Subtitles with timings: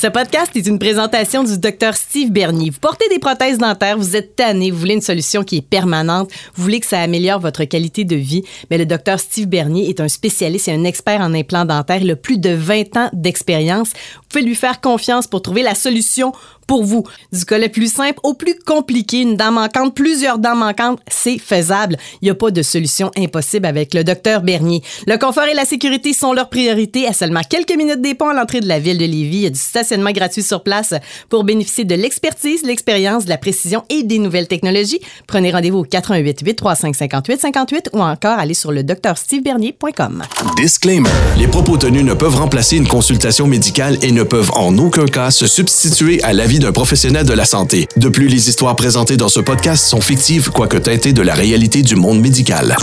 [0.00, 2.70] Ce podcast est une présentation du docteur Steve Bernier.
[2.70, 6.30] Vous portez des prothèses dentaires, vous êtes tanné, vous voulez une solution qui est permanente,
[6.54, 8.42] vous voulez que ça améliore votre qualité de vie.
[8.70, 12.00] Mais le docteur Steve Bernier est un spécialiste et un expert en implants dentaires.
[12.00, 13.90] Il a plus de 20 ans d'expérience.
[13.90, 16.32] Vous pouvez lui faire confiance pour trouver la solution
[16.70, 17.02] pour vous.
[17.32, 21.96] Du collet plus simple au plus compliqué, une dent manquante, plusieurs dents manquantes, c'est faisable.
[22.22, 24.80] Il n'y a pas de solution impossible avec le docteur Bernier.
[25.08, 27.08] Le confort et la sécurité sont leurs priorités.
[27.08, 29.46] À seulement quelques minutes des ponts à l'entrée de la ville de Lévis, il y
[29.46, 30.94] a du stationnement gratuit sur place
[31.28, 35.00] pour bénéficier de l'expertise, l'expérience, de la précision et des nouvelles technologies.
[35.26, 40.22] Prenez rendez-vous au 88 835 58 58 ou encore allez sur le docteurstevebernier.com.
[40.56, 41.10] Disclaimer.
[41.36, 45.32] Les propos tenus ne peuvent remplacer une consultation médicale et ne peuvent en aucun cas
[45.32, 47.88] se substituer à l'avis d'un professionnel de la santé.
[47.96, 51.82] De plus, les histoires présentées dans ce podcast sont fictives, quoique teintées de la réalité
[51.82, 52.76] du monde médical.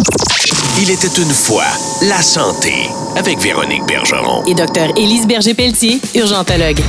[0.82, 1.66] Il était une fois
[2.02, 4.44] la santé avec Véronique Bergeron.
[4.46, 6.82] Et docteur Élise Berger-Pelletier, urgentologue.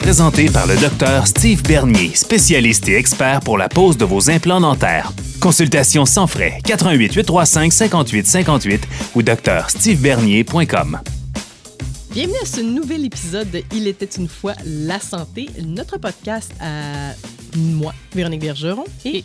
[0.00, 4.60] Présenté par le docteur Steve Bernier, spécialiste et expert pour la pose de vos implants
[4.60, 5.12] dentaires.
[5.40, 11.00] Consultation sans frais 88 835 58 58 ou docteurstevebernier.com.
[12.12, 17.12] Bienvenue à ce nouvel épisode de Il était une fois la santé, notre podcast à
[17.56, 19.22] moi, Véronique Bergeron, et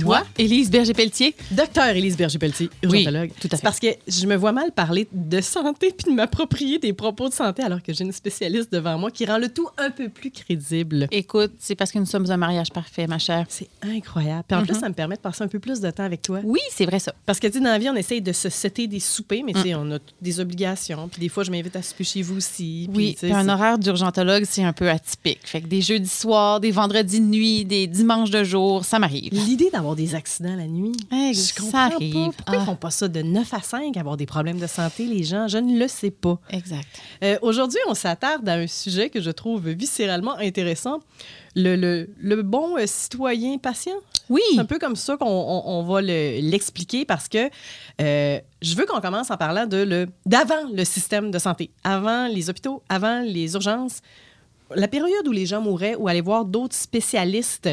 [0.00, 1.34] Toi, Élise Berger-Pelletier.
[1.50, 3.30] Docteur Élise Berger-Pelletier, Oui, urgentologue.
[3.40, 3.62] tout à fait.
[3.62, 7.34] Parce que je me vois mal parler de santé puis de m'approprier des propos de
[7.34, 10.30] santé alors que j'ai une spécialiste devant moi qui rend le tout un peu plus
[10.30, 11.08] crédible.
[11.10, 13.46] Écoute, c'est parce que nous sommes un mariage parfait, ma chère.
[13.48, 14.44] C'est incroyable.
[14.46, 14.80] Puis en plus, Mhm.
[14.80, 16.40] ça me permet de passer un peu plus de temps avec toi.
[16.44, 17.14] Oui, c'est vrai ça.
[17.26, 19.52] Parce que, tu sais, dans la vie, on essaye de se setter des soupers, mais
[19.52, 21.08] tu sais, on a des obligations.
[21.08, 22.88] Puis des fois, je m'invite à souper chez vous aussi.
[22.94, 25.40] Oui, puis un horaire d'urgentologue, c'est un peu atypique.
[25.44, 29.32] Fait que des jeudis soirs, des vendredis de nuit, des dimanches de jour, ça m'arrive.
[29.32, 32.12] L'idée d'avoir des accidents la nuit, Hey, je ça comprends arrive.
[32.12, 32.32] pas.
[32.36, 32.60] Pourquoi Ah.
[32.60, 35.48] ils font pas ça de 9 à 5, avoir des problèmes de santé, les gens?
[35.48, 36.38] Je ne le sais pas.
[36.50, 36.86] Exact.
[37.24, 40.98] Euh, Aujourd'hui, on s'attarde à un sujet que je trouve viscéralement intéressant,
[41.54, 43.96] le, le- le bon euh, citoyen patient.
[44.28, 44.42] Oui.
[44.54, 47.48] C'est un peu comme ça qu'on on- on va le- l'expliquer parce que
[48.00, 52.50] euh, je veux qu'on commence en parlant de d'avant le système de santé, avant les
[52.50, 54.00] hôpitaux, avant les urgences,
[54.74, 57.70] la période où les gens mouraient ou allaient voir d'autres spécialistes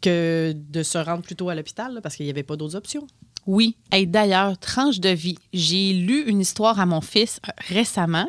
[0.00, 3.06] que de se rendre plutôt à l'hôpital parce qu'il n'y avait pas d'autres options.
[3.46, 3.76] Oui.
[3.92, 5.38] Et d'ailleurs, tranche de vie.
[5.52, 8.28] J'ai lu une histoire à mon fils euh, récemment.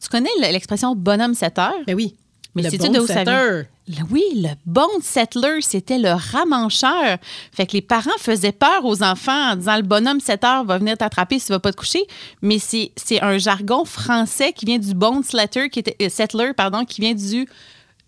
[0.00, 1.72] Tu connais le- l'expression bonhomme 7 heures?
[1.86, 2.14] Ben oui.
[2.54, 3.62] Mais le sais-tu bon de où setter.
[4.10, 7.18] Oui, le bon settler, c'était le ramancheur.
[7.52, 10.78] Fait que les parents faisaient peur aux enfants en disant le bonhomme 7 heures va
[10.78, 12.02] venir t'attraper si tu vas pas te coucher.
[12.40, 16.52] Mais c'est c'est un jargon français qui vient du bon settler, qui était, euh, settler,
[16.56, 17.46] pardon, qui vient du,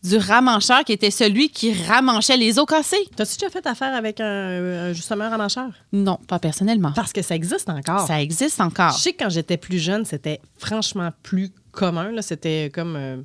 [0.05, 2.97] du ramancheur, qui était celui qui ramanchait les os cassés.
[3.17, 5.71] T'as-tu déjà fait affaire avec un, un- justement un ramancheur?
[5.93, 6.93] Non, pas personnellement.
[6.95, 8.07] Parce que ça existe encore.
[8.07, 8.93] Ça existe encore.
[8.93, 12.11] Je sais que quand j'étais plus jeune, c'était franchement plus commun.
[12.23, 13.17] C'était comme euh,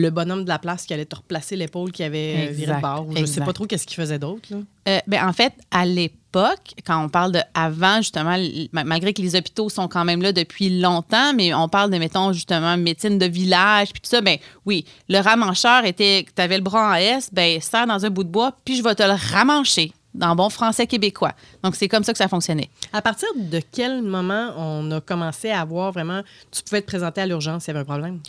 [0.00, 3.06] le bonhomme de la place qui allait te replacer l'épaule qui avait viré de bord.
[3.08, 3.44] ou Je sais exact.
[3.46, 4.48] pas trop qu'est-ce qu'il faisait d'autre.
[4.88, 8.36] Euh, ben, en fait, à l'époque, quand on parle de avant, justement,
[8.72, 12.32] malgré que les hôpitaux sont quand même là depuis longtemps, mais on parle de, mettons,
[12.32, 14.36] justement, médecine de village, puis tout ça, ben
[14.66, 18.24] oui, le ramancheur était, tu avais le bras en S, ben serre dans un bout
[18.24, 21.32] de bois, puis je vais te le ramancher, dans bon français québécois.
[21.62, 22.70] Donc, c'est comme ça que ça fonctionnait.
[22.92, 26.22] À partir de quel moment on a commencé à avoir vraiment.
[26.50, 28.20] Tu pouvais te présenter à l'urgence s'il y avait un problème?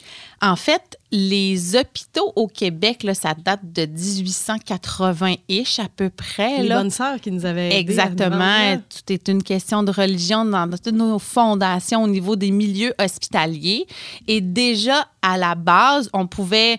[0.42, 6.64] En fait, les hôpitaux au Québec, là, ça date de 1880-ish à peu près.
[6.64, 6.80] Les là.
[6.80, 7.68] bonnes sœurs qui nous avaient.
[7.68, 8.78] aidés Exactement.
[8.90, 13.88] Tout est une question de religion dans toutes nos fondations au niveau des milieux hospitaliers.
[14.28, 16.78] Et déjà, à la base, on pouvait,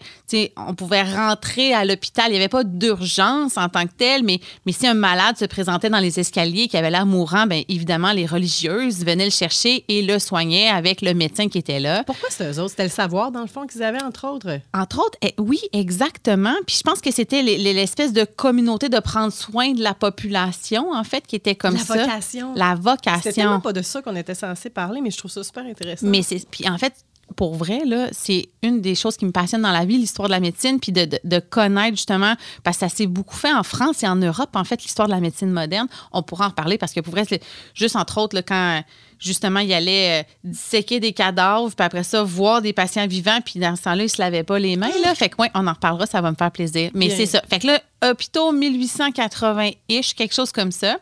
[0.56, 2.26] on pouvait rentrer à l'hôpital.
[2.28, 5.44] Il n'y avait pas d'urgence en tant que telle, mais, mais si un malade se
[5.46, 9.84] présentait dans les escaliers qui avait l'air mourant, bien évidemment, les religieuses venaient le chercher
[9.88, 12.04] et le soignaient avec le médecin qui était là.
[12.04, 12.70] Pourquoi c'est eux autres?
[12.70, 14.60] C'était le savoir, dans le fond, qu'ils avaient, entre autres?
[14.74, 16.54] Entre autres, eh, oui, exactement.
[16.66, 19.94] Puis je pense que c'était les- les- l'espèce de communauté de prendre soin de la
[19.94, 21.94] population, en fait, qui était comme la ça.
[21.96, 22.54] vocation.
[22.54, 23.60] La C'était tellement vocation.
[23.60, 26.06] pas de ça qu'on était censé parler, mais je trouve ça super intéressant.
[26.06, 26.46] Mais c'est.
[26.50, 26.94] Puis en fait,
[27.36, 30.32] pour vrai, là, c'est une des choses qui me passionne dans la vie, l'histoire de
[30.32, 33.62] la médecine, puis de, de- de connaître justement, parce que ça s'est beaucoup fait en
[33.62, 35.88] France et en Europe, en fait, l'histoire de la médecine moderne.
[36.12, 37.42] On pourra en reparler parce que pour vrai, c'est
[37.74, 38.82] juste entre autres, là, quand
[39.18, 43.60] justement, il allait euh, disséquer des cadavres, puis après ça, voir des patients vivants, puis
[43.60, 44.90] dans ce temps-là, il ne se lavait pas les mains.
[45.04, 45.14] Là.
[45.14, 46.90] Fait que, ouais, on en reparlera, ça va me faire plaisir.
[46.94, 47.42] Mais c'est ça.
[47.48, 50.98] Fait que là, hôpitaux 1880-ish, quelque chose comme ça.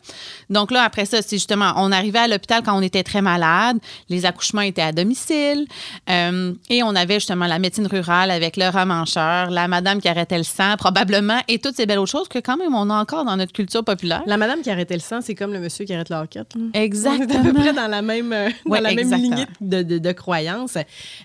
[0.48, 3.78] Donc là, après ça, c'est justement, on arrivait à l'hôpital quand on était très malade,
[4.08, 5.66] les accouchements étaient à domicile,
[6.08, 10.38] euh, et on avait justement la médecine rurale avec le ramancheur, la madame qui arrêtait
[10.38, 13.24] le sang, probablement, et toutes ces belles autres choses que quand même on a encore
[13.24, 14.22] dans notre culture populaire.
[14.26, 16.16] La madame qui arrêtait le sang, c'est comme le monsieur qui arrête la.
[16.20, 17.52] On est à peu Exactement.
[17.52, 20.78] près dans la même, euh, dans la même lignée de, de, de croyances.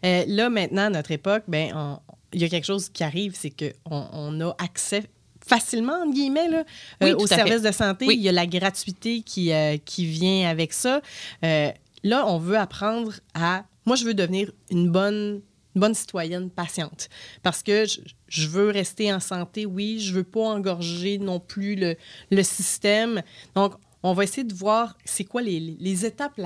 [0.04, 1.98] Euh, là, maintenant, à notre époque, ben,
[2.33, 5.04] il y a quelque chose qui arrive, c'est qu'on on a accès
[5.45, 6.63] facilement, entre guillemets, là,
[7.01, 7.36] Oui, euh, fait.
[7.36, 8.06] services de santé.
[8.07, 8.16] Oui.
[8.18, 9.51] Il y a la gratuité qui,
[9.86, 11.01] qui vient avec ça.
[11.42, 13.63] Là, on veut apprendre à...
[13.86, 15.42] Moi, je veux devenir une bonne,
[15.75, 17.10] une bonne citoyenne patiente
[17.44, 20.00] parce que je, je veux rester en santé, oui.
[20.00, 21.95] Je veux pas engorger non plus le,
[22.30, 23.24] le système.
[23.56, 26.39] Donc, on va essayer de voir c'est quoi les, étapes,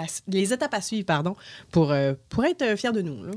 [0.73, 1.35] à suivre pardon,
[1.71, 2.13] pour, euh,
[2.43, 3.31] être fiers de nous.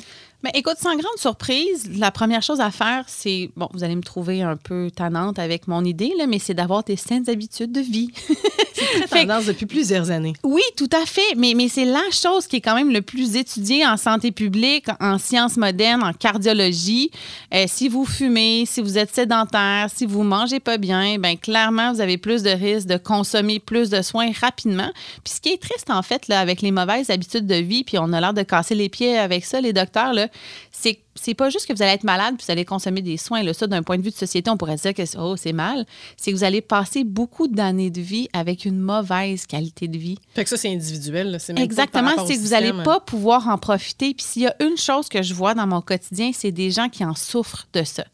[0.45, 4.03] Mais écoute, sans grande surprise, la première chose à faire, c'est, bon, vous allez me
[4.03, 7.81] trouver un peu tannante avec mon idée, là, mais c'est d'avoir des saines habitudes de
[7.81, 8.11] vie.
[9.11, 10.35] Que- tendance depuis plusieurs années.
[10.45, 13.37] Oui, tout à fait, mais, mais c'est la chose qui est quand même le plus
[13.37, 17.11] étudiée en santé publique, en sciences modernes, en cardiologie.
[17.55, 21.93] Euh, si vous fumez, si vous êtes sédentaire, si vous mangez pas bien, ben clairement,
[21.93, 24.91] vous avez plus de risques de consommer plus de soins rapidement.
[25.25, 27.99] Puis ce qui est triste, en fait, là, avec les mauvaises habitudes de vie, puis
[27.99, 30.28] on a l'air de casser les pieds avec ça, les docteurs, là,
[30.73, 33.43] c'est c'est pas juste que vous allez être malade puis vous allez consommer des soins.
[33.43, 35.87] Là, ça, d'un point de vue de société, on pourrait dire que oh, c'est mal.
[36.17, 40.19] C'est que vous allez passer beaucoup d'années de vie avec une mauvaise qualité de vie.
[40.35, 41.33] Fait que ça, c'est individuel.
[41.33, 41.39] là.
[41.39, 44.15] C'est même Exactement, c'est que vous n'allez pas pouvoir en profiter.
[44.15, 46.89] Puis s'il y a une chose que je vois dans mon quotidien, c'est des gens
[46.89, 48.05] qui en souffrent de ça.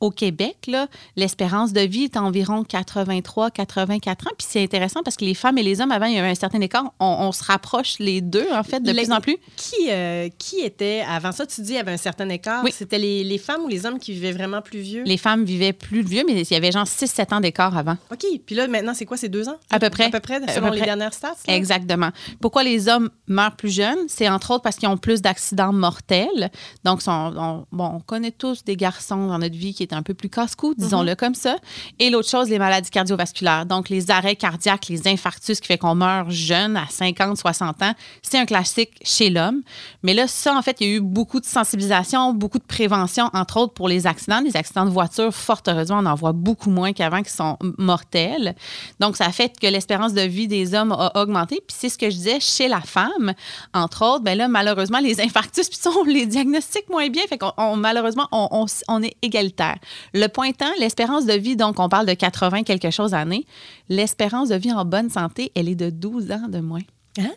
[0.00, 4.30] Au Québec, là, l'espérance de vie est environ 83, 84 ans.
[4.36, 6.34] Puis c'est intéressant parce que les femmes et les hommes, avant, il y avait un
[6.34, 6.92] certain écart.
[7.00, 9.38] On, on se rapproche les deux, en fait, de plus en plus.
[9.56, 12.62] Qui, euh, qui était, avant ça, tu dis, il y avait un certain écart.
[12.64, 12.70] Oui.
[12.72, 15.02] C'était les, les femmes ou les hommes qui vivaient vraiment plus vieux?
[15.04, 17.96] Les femmes vivaient plus vieux, mais il y avait genre 6-7 ans d'écart avant.
[18.12, 18.24] OK.
[18.46, 19.16] Puis là, maintenant, c'est quoi?
[19.16, 19.56] C'est deux ans?
[19.70, 20.04] À peu près.
[20.04, 21.34] À peu près, selon peu les dernières stats?
[21.46, 21.54] là?
[21.54, 22.10] Exactement.
[22.40, 23.98] Pourquoi les hommes meurent plus jeunes?
[24.08, 26.50] C'est entre autres parce qu'ils ont plus d'accidents mortels.
[26.84, 30.02] Donc, sont- on, bon, on connaît tous des garçons dans notre vie qui étaient un
[30.02, 31.56] peu plus casse-cou, disons-le comme ça.
[31.98, 33.66] Et l'autre chose, les maladies cardiovasculaires.
[33.66, 37.92] Donc, les arrêts cardiaques, les infarctus qui fait qu'on meurt jeune à 50, 60 ans,
[38.22, 39.62] c'est un classique chez l'homme.
[40.02, 43.28] Mais là, ça, en fait, il y a eu beaucoup de sensibilisation, beaucoup de prévention,
[43.34, 44.40] entre autres pour les accidents.
[44.40, 48.54] Les accidents de voiture, fort heureusement, on en voit beaucoup moins qu'avant qui sont mortels.
[49.00, 51.56] Donc, ça a fait que l'espérance de vie des hommes a augmenté.
[51.66, 53.34] Puis c'est ce que je disais chez la femme,
[53.74, 54.22] entre autres.
[54.24, 57.22] Ben là, malheureusement, les infarctus, puis on les diagnostique moins bien.
[57.28, 59.76] Fait qu'on on- malheureusement, on, on s- on est égalitaire.
[60.14, 63.44] Le point étant, l'espérance de vie, donc on parle de 80 quelque chose années.
[63.88, 66.82] L'espérance de vie en bonne santé, elle est de 12 ans de moins.
[67.18, 67.30] Hein?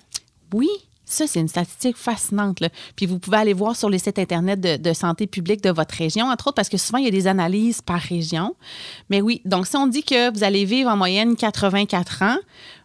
[0.54, 0.70] Oui.
[1.06, 2.60] Ça, c'est une statistique fascinante.
[2.62, 2.70] là.
[2.96, 5.96] Puis vous pouvez aller voir sur les sites Internet de, de santé publique de votre
[5.96, 8.56] région, entre autres, parce que souvent, il y a des analyses par région.
[9.10, 12.38] Mais oui, donc si on dit que vous allez vivre en moyenne 84 ans,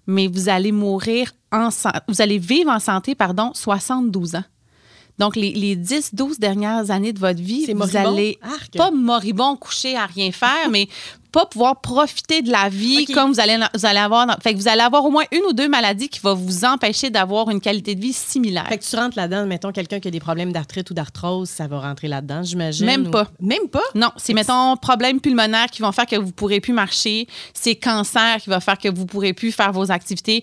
[0.06, 1.68] mais vous allez mourir en
[2.08, 4.44] vous allez vivre en santé, pardon, 72 ans.
[5.18, 7.98] Donc, les, les 10-12 dernières années de votre vie, vous moribond?
[8.14, 8.76] allez Arc.
[8.76, 10.88] pas moribond couché à rien faire, mais
[11.32, 14.26] pas pouvoir profiter de la vie comme vous allez, vous allez avoir.
[14.26, 16.64] dans- fait que vous allez avoir au moins une ou deux maladies qui vont vous
[16.64, 18.66] empêcher d'avoir une qualité de vie similaire.
[18.68, 21.66] Fait que tu rentres là-dedans, mettons quelqu'un qui a des problèmes d'arthrite ou d'arthrose, ça
[21.66, 22.86] va rentrer là-dedans, j'imagine.
[22.86, 23.28] Même ou- pas.
[23.40, 23.82] Même pas?
[23.94, 27.26] Non, c'est, mettons, problèmes pulmonaires qui vont faire que vous ne pourrez plus marcher.
[27.54, 30.42] C'est cancer qui va faire que vous ne pourrez plus faire vos activités.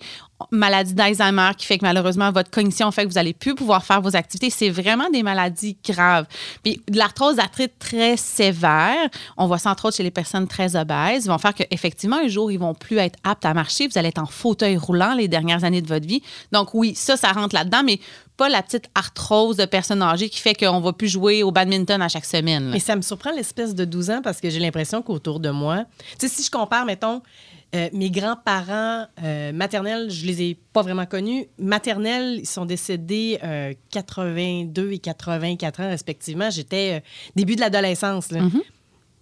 [0.52, 4.02] Maladie d'Alzheimer qui fait que malheureusement, votre cognition fait que vous n'allez plus pouvoir faire
[4.02, 4.50] vos activités.
[4.50, 6.26] C'est vraiment des maladies graves.
[6.62, 10.76] Puis de l'arthrose d'arthrite très sévère, on voit ça entre autres chez les personnes très
[10.76, 13.88] obèses, vont faire qu'effectivement, un jour, ils vont plus être aptes à marcher.
[13.88, 16.22] Vous allez être en fauteuil roulant les dernières années de votre vie.
[16.52, 18.00] Donc oui, ça, ça rentre là-dedans, mais
[18.38, 22.02] pas la petite arthrose de personnes âgées qui fait qu'on va plus jouer au badminton
[22.02, 22.66] à chaque semaine.
[22.66, 22.72] là.
[22.74, 25.86] Mais ça me surprend l'espèce de 12 ans parce que j'ai l'impression qu'autour de moi,
[26.20, 27.22] tu sais, si je compare, mettons,
[27.76, 31.48] euh, mes grands-parents euh, maternels, je les ai pas vraiment connus.
[31.58, 36.50] Maternels, ils sont décédés euh, 82 et 84 ans respectivement.
[36.50, 37.00] J'étais euh,
[37.36, 38.32] début de l'adolescence.
[38.32, 38.42] là.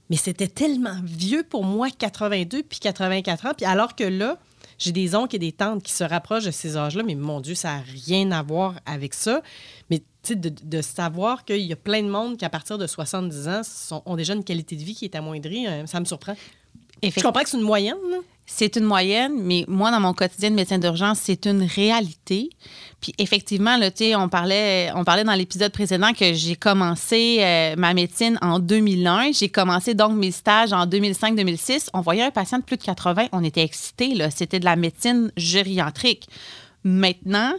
[0.09, 3.51] Mais c'était tellement vieux pour moi, 82 puis 84 ans.
[3.55, 4.37] Puis alors que là,
[4.83, 7.55] j'ai des oncles et des tantes qui se rapprochent de ces âges-là, mais mon Dieu,
[7.55, 9.41] ça n'a rien à voir avec ça.
[9.89, 13.47] Mais de, de savoir qu'il y a plein de monde qui, à partir de 70
[13.47, 16.35] ans, sont- ont déjà une qualité de vie qui est amoindrie, euh, ça me surprend.
[17.17, 18.17] Je comprends que c'est une moyenne, là.
[18.45, 22.49] C'est une moyenne, mais moi, dans mon quotidien de médecin d'urgence, c'est une réalité.
[22.99, 23.79] Puis effectivement,
[24.17, 29.31] on parlait, on parlait dans l'épisode précédent que j'ai commencé euh, ma médecine en 2001.
[29.31, 31.87] J'ai commencé donc mes stages en 2005-2006.
[31.93, 34.13] On voyait un patient de plus de 80, on était excités.
[34.35, 36.27] C'était de la médecine gériatrique.
[36.83, 37.53] Maintenant,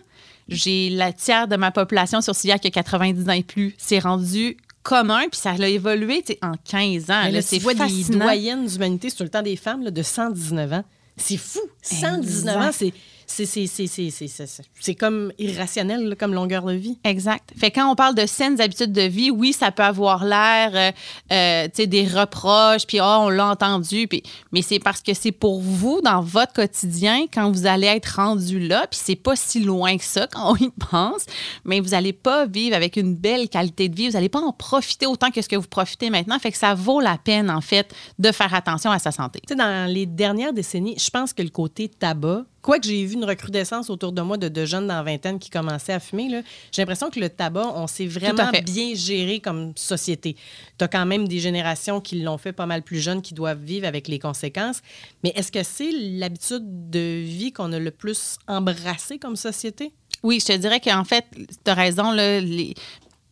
[0.49, 3.75] j'ai la tiers de ma population sur CIA qui a 90 ans et plus.
[3.79, 7.23] C'est rendu commun, puis ça a évolué en 15 ans.
[7.25, 7.43] Mais là.
[7.43, 8.25] c'est vois des fascinant.
[8.26, 10.85] doyennes d'humanité sur le temps des femmes là, de 119 ans.
[11.17, 11.59] C'est fou.
[11.83, 12.73] 119 ans, Exact.
[12.79, 12.95] c'est, c'est
[13.26, 16.99] c'est- comme irrationnel là, comme longueur de vie.
[17.04, 17.50] Exact.
[17.57, 20.93] Fait quand on parle de saines habitudes de vie, oui, ça peut avoir l'air, euh,
[21.33, 25.14] euh, tu sais, des reproches, puis oh, on l'a entendu, puis mais c'est parce que
[25.14, 29.37] c'est pour vous dans votre quotidien quand vous allez être rendu là, puis c'est pas
[29.37, 31.26] si loin que ça quand on y pense,
[31.64, 34.52] mais vous allez pas vivre avec une belle qualité de vie, vous allez pas en
[34.52, 36.38] profiter autant que ce que vous profitez maintenant.
[36.38, 39.40] Fait que ça vaut la peine en fait de faire attention à sa santé.
[39.47, 43.14] Tu sais, dans les dernières décennies, je pense que le côté tabac, quoique j'ai vu
[43.14, 46.30] une recrudescence autour de moi de, de jeunes dans la vingtaine qui commençaient à fumer,
[46.30, 46.40] là,
[46.73, 50.35] j'ai l'impression que le tabac, on s'est vraiment bien géré comme société.
[50.78, 53.62] Tu as quand même des générations qui l'ont fait pas mal plus jeunes, qui doivent
[53.62, 54.80] vivre avec les conséquences.
[55.23, 59.92] Mais est-ce que c'est l'habitude de vie qu'on a le plus embrassé comme société?
[60.23, 62.75] Oui, je te dirais qu'en fait, tu as raison, là, les-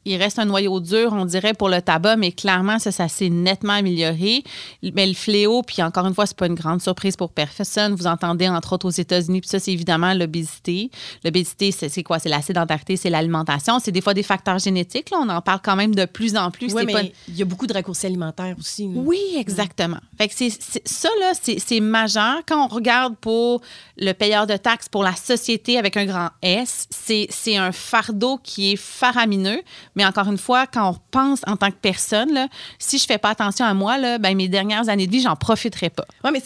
[0.04, 3.28] il reste un noyau dur, on dirait, pour le tabac, mais clairement, ça, ça s'est
[3.28, 4.42] nettement amélioré.
[4.94, 7.94] Mais le fléau, puis encore une fois, c'est pas une grande surprise pour personne.
[7.94, 10.90] Vous entendez, entre autres, aux États-Unis, puis ça, c'est évidemment l'obésité.
[11.24, 12.18] L'obésité, c'est quoi?
[12.18, 13.78] C'est la sédentarité, c'est l'alimentation.
[13.78, 15.10] C'est des fois des facteurs génétiques.
[15.10, 15.18] Là.
[15.22, 16.72] On en parle quand même de plus en plus.
[16.74, 18.84] Oui, mais pas- il y a beaucoup de raccourcis alimentaires aussi.
[18.88, 18.92] là.
[18.96, 19.98] oui, exactement.
[20.18, 22.40] Fait que c'est, c'est- ça, là, c'est, c'est majeur.
[22.46, 23.60] Quand on regarde pour
[23.96, 28.38] le payeur de taxes, pour la société avec un grand S, c'est, c'est un fardeau
[28.42, 29.60] qui est faramineux.
[29.94, 33.30] Mais encore une fois, quand on pense en tant que personne, si je fais pas
[33.30, 36.06] attention à moi, ben, mes dernières années de vie, j'en profiterai pas.
[36.24, 36.42] Oui, mais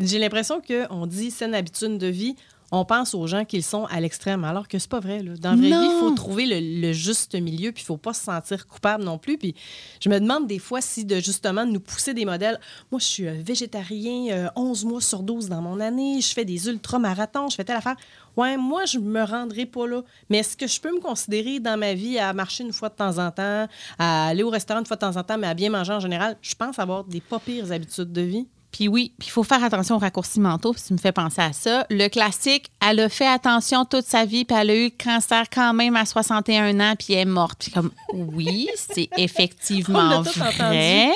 [0.00, 2.36] j'ai l'impression qu'on dit saine habitude de vie,
[2.70, 5.22] on pense aux gens qui sont à l'extrême, alors que c'est pas vrai.
[5.22, 5.32] Là.
[5.40, 5.80] Dans la vraie Non.
[5.80, 9.04] vie, il faut trouver le, le juste milieu, puis il faut pas se sentir coupable
[9.04, 9.38] non plus.
[9.38, 9.54] Puis
[10.00, 12.60] je me demande des fois si de justement nous pousser des modèles.
[12.90, 16.44] Moi, je suis euh, végétarien euh, 11 mois sur 12 dans mon année, je fais
[16.44, 17.96] des ultramarathons, je fais telle affaire.
[18.36, 20.02] Ouais, moi, je me rendrai pas là.
[20.30, 22.94] Mais est-ce que je peux me considérer dans ma vie à marcher une fois de
[22.94, 23.66] temps en temps,
[23.98, 26.00] à aller au restaurant une fois de temps en temps, mais à bien manger en
[26.00, 26.36] général?
[26.42, 28.46] Je pense avoir des pas pires habitudes de vie.
[28.72, 31.40] Puis oui, puis il faut faire attention aux raccourcis mentaux, si tu me fais penser
[31.40, 31.86] à ça.
[31.90, 35.44] Le classique, elle a fait attention toute sa vie, puis elle a eu le cancer
[35.50, 37.58] quand même à 61 ans, puis elle est morte.
[37.60, 41.10] Puis comme, oui, c'est effectivement vrai.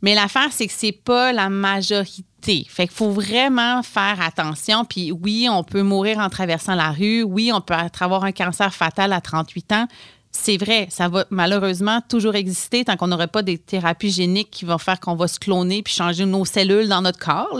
[0.00, 2.66] Mais l'affaire, c'est que c'est pas la majorité.
[2.68, 4.84] Fait qu'il faut vraiment faire attention.
[4.84, 7.22] Puis oui, on peut mourir en traversant la rue.
[7.22, 9.86] Oui, on peut avoir un cancer fatal à 38 ans.
[10.34, 14.64] C'est vrai, ça va malheureusement toujours exister tant qu'on n'aurait pas des thérapies géniques qui
[14.64, 17.58] vont faire qu'on va se cloner puis changer nos cellules dans notre corps.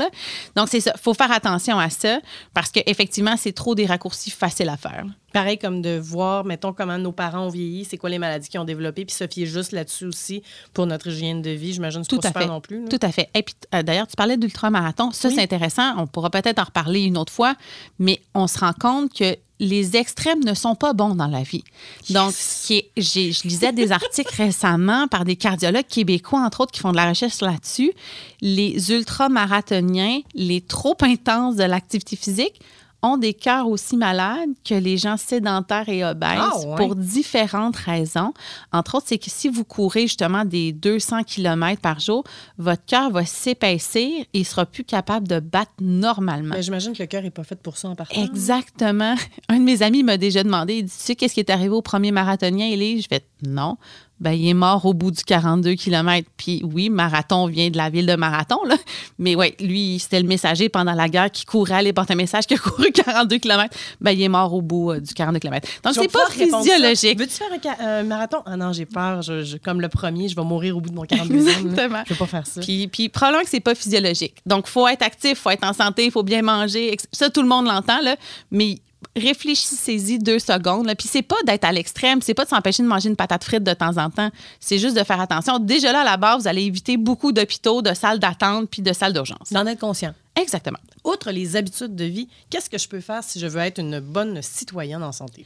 [0.57, 0.95] Donc, c'est ça.
[1.01, 2.19] faut faire attention à ça
[2.55, 5.05] parce qu'effectivement, c'est trop des raccourcis faciles à faire.
[5.33, 8.61] Pareil comme de voir, mettons, comment nos parents ont vieilli, c'est quoi les maladies qu'ils
[8.61, 10.43] ont développées, puis se fier juste là-dessus aussi
[10.75, 11.73] pour notre hygiène de vie.
[11.73, 12.49] J'imagine que c'est pas super fait.
[12.49, 12.83] non plus.
[12.83, 12.89] là.
[12.89, 13.29] Tout à fait.
[13.35, 15.11] Et puis, euh, d'ailleurs, tu parlais d'ultramarathon.
[15.13, 15.35] Ça, Oui.
[15.37, 15.95] c'est intéressant.
[15.99, 17.55] On pourra peut-être en reparler une autre fois,
[17.99, 21.63] mais on se rend compte que les extrêmes ne sont pas bons dans la vie.
[22.11, 26.63] Donc, ce qui est- j'ai- je lisais des articles récemment par des cardiologues québécois, entre
[26.63, 27.93] autres, qui font de la recherche là-dessus.
[28.41, 28.91] Les
[29.37, 32.61] ultramarathoniens, les trop intenses de l'activité physique,
[33.03, 36.77] ont des cœurs aussi malades que les gens sédentaires et obèses Ah, ouais.
[36.77, 38.33] pour différentes raisons.
[38.73, 42.23] Entre autres, c'est que si vous courez justement des 200 km par jour,
[42.59, 46.55] votre cœur va s'épaissir et il sera plus capable de battre normalement.
[46.55, 48.23] Mais j'imagine que le cœur n'est pas fait pour ça en partant.
[48.23, 49.17] Exactement.
[49.49, 51.71] Un de mes amis m'a déjà demandé, il dit, tu sais qu'est-ce qui est arrivé
[51.71, 53.03] au premier marathonien, Élise?
[53.03, 53.77] Je fais, non.
[54.23, 56.27] Ben, il est mort au bout du 42 km.
[56.37, 58.77] Puis oui, marathon vient de la ville de Marathon, là.
[59.19, 62.47] Mais oui, lui, c'était le messager pendant la guerre qui courait aller porter un message
[62.47, 63.77] qui a couru 42 km.
[64.01, 65.69] Ben, il est mort au bout euh, du 42 km.
[65.85, 67.19] Donc, c'est pas physiologique.
[67.19, 68.39] Veux-tu faire un, un marathon?
[68.47, 69.23] Ah non, j'ai peur.
[69.23, 71.51] Je- je- comme le premier, je vais mourir au bout de mon 42 ans.
[71.51, 72.03] Exactement.
[72.07, 72.61] Je vais pas faire ça.
[72.61, 74.37] Puis, puis probablement que c'est pas physiologique.
[74.47, 76.97] Donc, faut être actif, faut être en santé, faut bien manger.
[77.11, 78.17] Ça, tout le monde l'entend, là.
[78.51, 78.79] Mais
[79.17, 80.87] réfléchissez-y deux secondes.
[80.87, 80.95] là.
[80.95, 83.63] Puis c'est pas d'être à l'extrême, c'est pas de s'empêcher de manger une patate frite
[83.63, 84.31] de temps en temps.
[84.61, 85.59] C'est juste de faire attention.
[85.59, 88.93] Déjà là, à la base, vous allez éviter beaucoup d'hôpitaux, de salles d'attente puis de
[88.93, 89.53] salles d'urgence.
[89.53, 90.15] D'en être conscient.
[90.37, 90.79] Exactement.
[91.05, 94.01] Outre les habitudes de vie, qu'est-ce que je peux faire si je veux être une
[94.01, 95.45] bonne citoyenne en santé?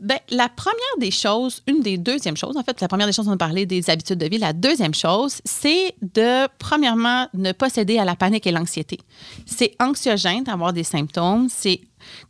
[0.00, 3.28] Ben, la première des choses, une des deuxièmes choses, en fait, la première des choses,
[3.28, 4.38] on a parlé des habitudes de vie.
[4.38, 8.98] La deuxième chose, c'est de, premièrement, ne pas céder à la panique et l'anxiété.
[9.44, 11.48] C'est anxiogène d'avoir des symptômes.
[11.50, 11.82] C'est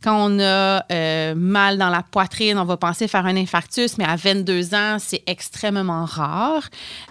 [0.03, 4.05] quand on a euh, mal dans la poitrine, on va penser faire un infarctus, mais
[4.05, 6.63] à 22 ans, c'est extrêmement rare.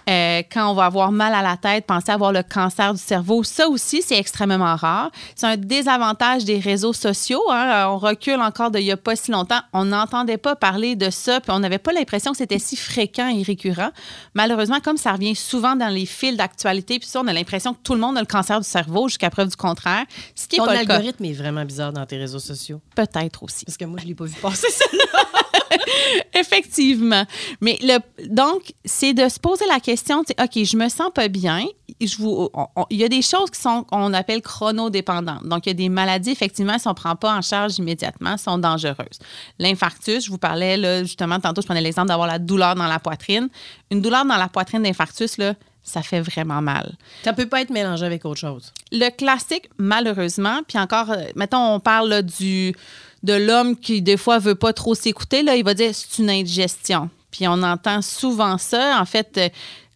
[0.09, 3.43] Euh, quand on va avoir mal à la tête, penser avoir le cancer du cerveau,
[3.43, 5.11] ça aussi, c'est extrêmement rare.
[5.35, 7.41] C'est un désavantage des réseaux sociaux.
[7.51, 7.87] hein.
[7.89, 9.61] On recule encore d'il n'y a pas si longtemps.
[9.73, 13.27] On n'entendait pas parler de ça, puis on n'avait pas l'impression que c'était si fréquent
[13.29, 13.91] et récurrent.
[14.33, 17.79] Malheureusement, comme ça revient souvent dans les fils d'actualité, puis ça, on a l'impression que
[17.83, 20.59] tout le monde a le cancer du cerveau jusqu'à preuve du contraire, ce qui est
[20.59, 20.95] Ton pas le cas.
[20.95, 22.60] algorithme est vraiment bizarre dans tes réseaux sociaux.
[22.61, 22.81] Sociaux.
[22.95, 23.65] Peut-être aussi.
[23.65, 24.85] Parce que moi, je l'ai pas vu passer ça.
[26.33, 27.25] Effectivement.
[27.61, 31.65] Mais le, donc, c'est de se poser la question, OK, je me sens pas bien.
[31.99, 35.43] Je vous, on- on- il y a des choses qui sont, qu'on appelle chronodépendantes.
[35.45, 38.37] Donc, il y a des maladies, effectivement, si on ne prend pas en charge immédiatement,
[38.37, 39.19] sont dangereuses.
[39.59, 42.99] L'infarctus, je vous parlais, là, justement, tantôt, je prenais l'exemple d'avoir la douleur dans la
[42.99, 43.49] poitrine.
[43.91, 45.53] Une douleur dans la poitrine d'infarctus, là,
[45.83, 46.95] ça fait vraiment mal.
[47.23, 48.71] Ça peut pas être mélangé avec autre chose.
[48.91, 52.75] Le classique, malheureusement, puis encore, euh, mettons, on parle là, du,
[53.23, 56.29] de l'homme qui, des fois, veut pas trop s'écouter, là, il va dire c'est une
[56.29, 57.09] indigestion.
[57.31, 58.99] Puis on entend souvent ça.
[58.99, 59.49] En fait, euh,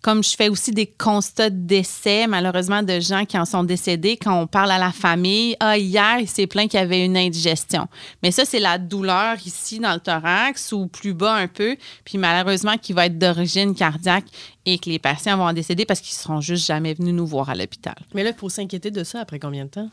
[0.05, 4.17] comme je fais aussi des constats de décès, malheureusement, de gens qui en sont décédés,
[4.17, 7.17] quand on parle à la famille, ah, hier, il s'est plaint qu'il y avait une
[7.17, 7.87] indigestion.
[8.21, 12.19] Mais ça, c'est la douleur ici dans le thorax ou plus bas un peu, puis
[12.19, 14.25] malheureusement, qui va être d'origine cardiaque
[14.65, 17.27] et que les patients vont en décéder parce qu'ils ne seront juste jamais venus nous
[17.27, 17.95] voir à l'hôpital.
[18.13, 19.89] Mais là, il faut s'inquiéter de ça après combien de temps?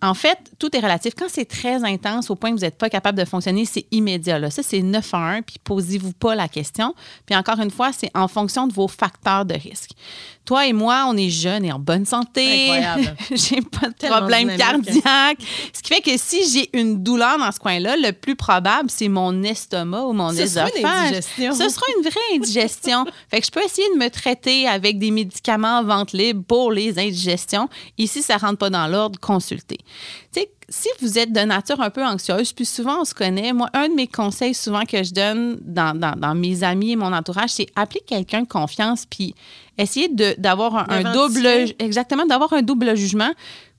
[0.00, 1.14] En fait, tout est relatif.
[1.14, 4.38] Quand c'est très intense au point que vous n'êtes pas capable de fonctionner, c'est immédiat.
[4.38, 4.50] Là.
[4.50, 6.94] Ça, c'est 9 à 1, puis posez-vous pas la question.
[7.26, 9.90] Puis encore une fois, c'est en fonction de vos facteurs de risque.
[10.48, 12.70] Toi et moi, on est jeunes et en bonne santé.
[12.70, 13.16] Incroyable.
[13.32, 14.86] j'ai pas de Tellement problème dynamique.
[14.86, 15.38] cardiaque.
[15.74, 19.08] Ce qui fait que si j'ai une douleur dans ce coin-là, le plus probable, c'est
[19.08, 21.06] mon estomac ou mon Ce sera une œsophage.
[21.08, 21.52] indigestion.
[21.52, 23.04] Ce sera une vraie indigestion.
[23.30, 26.72] fait que je peux essayer de me traiter avec des médicaments en vente libre pour
[26.72, 27.68] les indigestions.
[27.98, 29.76] Ici, ça rentre pas dans l'ordre, consultez.
[30.32, 33.52] Tu sais, si vous êtes de nature un peu anxieuse, puis souvent on se connaît,
[33.52, 36.96] moi, un de mes conseils souvent que je donne dans, dans- dans mes amis et
[36.96, 39.34] mon entourage, c'est appeler quelqu'un de confiance, puis
[39.78, 41.46] essayer d'avoir un, double,
[41.78, 43.30] exactement, d'avoir un double jugement.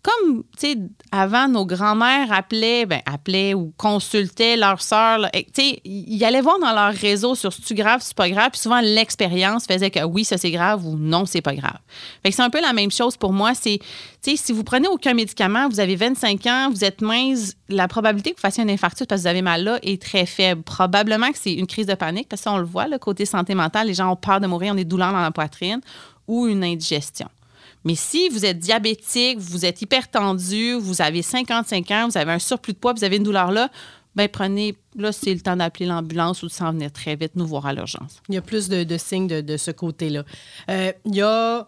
[0.01, 0.77] Comme, tu sais,
[1.12, 5.18] avant, nos grands-mères appelaient, ben, appelaient ou consultaient leur sœur.
[5.18, 8.29] là, et, Tu sais, ils allaient voir dans leur réseau sur c'est-tu grave, c'est pas
[8.29, 8.51] grave.
[8.51, 11.79] Puis souvent, l'expérience faisait que oui, ça c'est grave ou non, c'est pas grave.
[12.24, 13.53] Fait que c'est un peu la même chose pour moi.
[13.53, 13.79] C'est,
[14.24, 17.89] tu sais, si vous prenez aucun médicament, vous avez 25 ans, vous êtes mince, la
[17.89, 20.63] probabilité que vous fassiez un infarctus parce que vous avez mal là est très faible.
[20.63, 23.88] Probablement que c'est une crise de panique parce qu'on le voit, le côté santé mentale,
[23.88, 25.82] les gens ont peur de mourir, ont des douleurs dans la poitrine
[26.27, 27.27] ou une indigestion.
[27.86, 32.39] Mais si vous êtes diabétique, vous êtes hypertendu, vous avez 55 ans, vous avez un
[32.39, 33.69] surplus de poids, vous avez une douleur là,
[34.15, 37.45] ben prenez, là, c'est le temps d'appeler l'ambulance ou de s'en venir très vite nous
[37.45, 38.21] voir à l'urgence.
[38.27, 40.24] Il y a plus de, signes de, ce côté-là.
[40.69, 41.67] Euh, il y a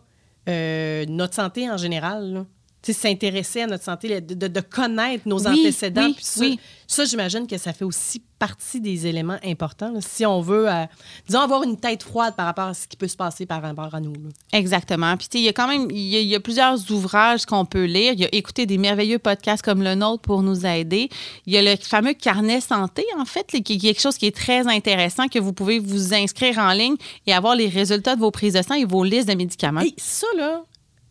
[0.49, 2.45] euh, notre santé en général.
[2.83, 6.05] S'intéresser à notre santé, de, de- de connaître nos Oui, antécédents.
[6.07, 6.59] oui, puis ça, oui.
[6.87, 9.91] ça, j'imagine que ça fait aussi partie des éléments importants.
[9.91, 9.99] là.
[10.01, 10.85] Si on veut, euh,
[11.27, 13.93] disons, avoir une tête froide par rapport à ce qui peut se passer par rapport
[13.93, 14.13] à nous.
[14.13, 14.29] là.
[14.51, 15.15] Exactement.
[15.15, 17.45] Puis, tu sais, il y a quand même, y a, il y a plusieurs ouvrages
[17.45, 18.13] qu'on peut lire.
[18.13, 21.09] Il y a écouter des merveilleux podcasts comme le nôtre pour nous aider.
[21.45, 24.25] Il y a le fameux carnet santé, en fait, là, qui est quelque chose qui
[24.25, 26.95] est très intéressant, que vous pouvez vous inscrire en ligne
[27.27, 29.81] et avoir les résultats de vos prises de sang et vos listes de médicaments.
[29.81, 30.63] Et ça, là,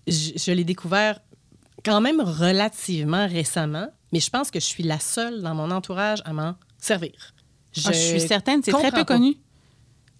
[0.08, 1.20] je, je l'ai découvert
[1.84, 6.20] quand même relativement récemment, mais je pense que je suis la seule dans mon entourage
[6.24, 7.12] à m'en servir.
[7.84, 9.36] Ah, je suis certaine, c'est très peu connu.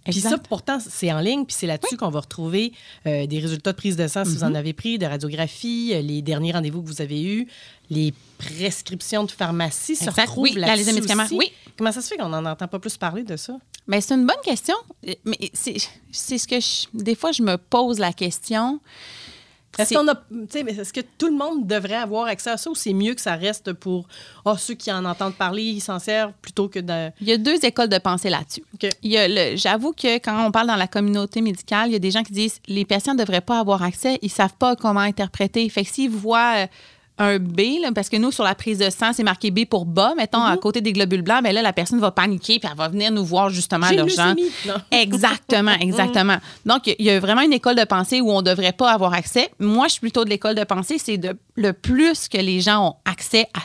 [0.04, 2.72] Puis ça, pourtant, c'est en ligne, puis c'est là-dessus qu'on va retrouver
[3.06, 6.00] euh, des résultats de prise de sang si vous en avez pris, de radiographie, euh,
[6.00, 7.46] les derniers rendez-vous que vous avez eus,
[7.90, 10.22] les prescriptions de pharmacie se Exact.
[10.22, 11.24] retrouvent Oui, la liste là-dessus médicaments.
[11.24, 11.36] aussi.
[11.36, 11.52] Oui.
[11.76, 13.58] Comment ça se fait qu'on n'en entend pas plus parler de ça?
[13.86, 14.74] Mais c'est une bonne question.
[15.06, 15.76] Euh, Mais c'est
[16.10, 18.80] c'est ce que je- des fois je me pose la question.
[19.82, 22.74] Est-ce qu'on a, mais est-ce que tout le monde devrait avoir accès à ça ou
[22.74, 24.06] c'est mieux que ça reste pour
[24.44, 27.10] ah, ceux qui en entendent parler, ils s'en servent plutôt que de.
[27.20, 28.62] Il y a deux écoles de pensée là-dessus.
[28.74, 28.88] OK.
[29.02, 31.96] Il y a le- J'avoue que quand on parle dans la communauté médicale, il y
[31.96, 34.76] a des gens qui disent les patients ne devraient pas avoir accès, ils savent pas
[34.76, 35.68] comment interpréter.
[35.68, 36.66] Fait que s'ils voient euh,
[37.20, 39.84] un B, là, parce que nous, sur la prise de sang, c'est marqué B pour
[39.84, 42.76] bas, mettons, à côté des globules blancs, mais là, la personne va paniquer puis elle
[42.76, 44.36] va venir nous voir justement à l'urgence.
[44.36, 44.50] leucémie.
[44.66, 44.74] Non.
[44.90, 46.38] Exactement, exactement.
[46.64, 49.12] Donc, il y a vraiment une école de pensée où on ne devrait pas avoir
[49.12, 49.50] accès.
[49.58, 52.88] Moi, je suis plutôt de l'école de pensée, c'est de le plus que les gens
[52.88, 53.60] ont accès à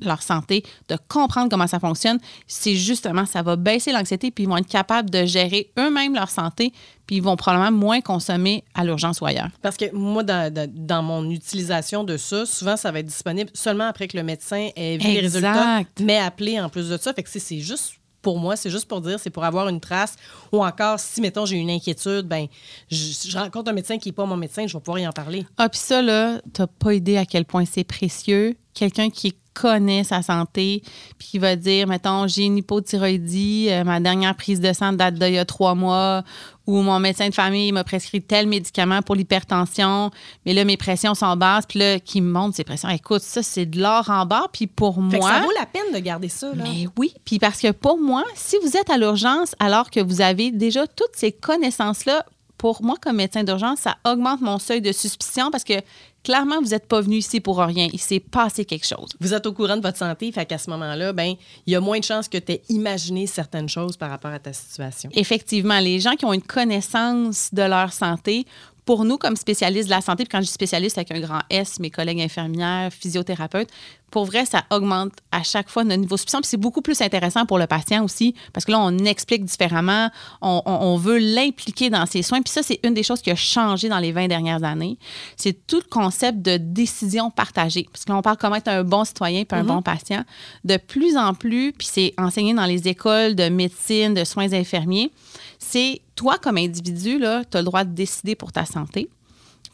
[0.00, 4.46] leur santé, de comprendre comment ça fonctionne, c'est justement, ça va baisser l'anxiété, puis ils
[4.48, 6.72] vont être capables de gérer eux-mêmes leur santé,
[7.06, 9.50] puis ils vont probablement moins consommer à l'urgence ou ailleurs.
[9.62, 13.84] Parce que moi, dans, dans- mon utilisation de ça, souvent, ça va être disponible seulement
[13.88, 17.12] après que le médecin ait vu les résultats, mais appelé en plus de ça.
[17.12, 19.80] Fait que c'est- c'est juste pour moi, c'est juste pour dire, c'est pour avoir une
[19.80, 20.16] trace.
[20.50, 22.46] Ou encore, si, mettons, j'ai une inquiétude, ben
[22.90, 25.12] je, je rencontre un médecin qui n'est pas mon médecin, je vais pouvoir y en
[25.12, 25.44] parler.
[25.58, 28.56] Ah, puis ça, là, t'as pas idée à quel point c'est précieux.
[28.72, 30.82] Quelqu'un qui connaît sa santé,
[31.18, 35.14] puis qui va dire, mettons, j'ai une hypothyroïdie, euh, ma dernière prise de sang date
[35.14, 36.22] d'il y a trois mois,
[36.66, 40.10] ou mon médecin de famille m'a prescrit tel médicament pour l'hypertension,
[40.44, 42.88] mais là, mes pressions sont basses, puis là, qui me montre ses pressions.
[42.88, 45.30] Écoute, ça, c'est de l'or en barre, puis pour Fait que moi...
[45.30, 46.48] ça vaut la peine de garder ça.
[46.48, 46.64] Là.
[46.64, 50.20] Mais oui, puis parce que pour moi, si vous êtes à l'urgence alors que vous
[50.20, 52.24] avez déjà toutes ces connaissances-là,
[52.64, 55.74] pour moi, comme médecin d'urgence, ça augmente mon seuil de suspicion parce que
[56.22, 57.90] clairement, vous n'êtes pas venu ici pour rien.
[57.92, 59.10] Il s'est passé quelque chose.
[59.20, 61.34] Vous êtes au courant de votre santé, fait qu'à ce moment-là, ben,
[61.66, 64.38] il y a moins de chances que tu aies imaginé certaines choses par rapport à
[64.38, 65.10] ta situation.
[65.12, 68.46] Effectivement, les gens qui ont une connaissance de leur santé
[68.86, 71.40] pour nous, comme spécialistes de la santé, puis quand je dis spécialiste avec un grand
[71.50, 73.68] S, mes collègues infirmières, physiothérapeutes,
[74.14, 76.40] pour vrai, ça augmente à chaque fois notre niveau de suspicion.
[76.40, 80.08] Puis c'est beaucoup plus intéressant pour le patient aussi, parce que là, on explique différemment,
[80.40, 82.40] on, on veut l'impliquer dans ses soins.
[82.40, 84.98] Puis ça, c'est une des choses qui a changé dans les 20 dernières années.
[85.36, 87.88] C'est tout le concept de décision partagée.
[87.90, 90.22] Parce que là, on parle comment être un bon citoyen puis un bon patient.
[90.62, 95.10] De plus en plus, puis c'est enseigné dans les écoles de médecine, de soins infirmiers,
[95.58, 99.10] c'est toi, comme individu, tu as le droit de décider pour ta santé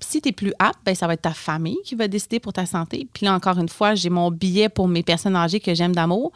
[0.01, 2.53] si tu es plus apte, ben, ça va être ta famille qui va décider pour
[2.53, 3.07] ta santé.
[3.13, 6.33] Puis là, encore une fois, j'ai mon billet pour mes personnes âgées que j'aime d'amour.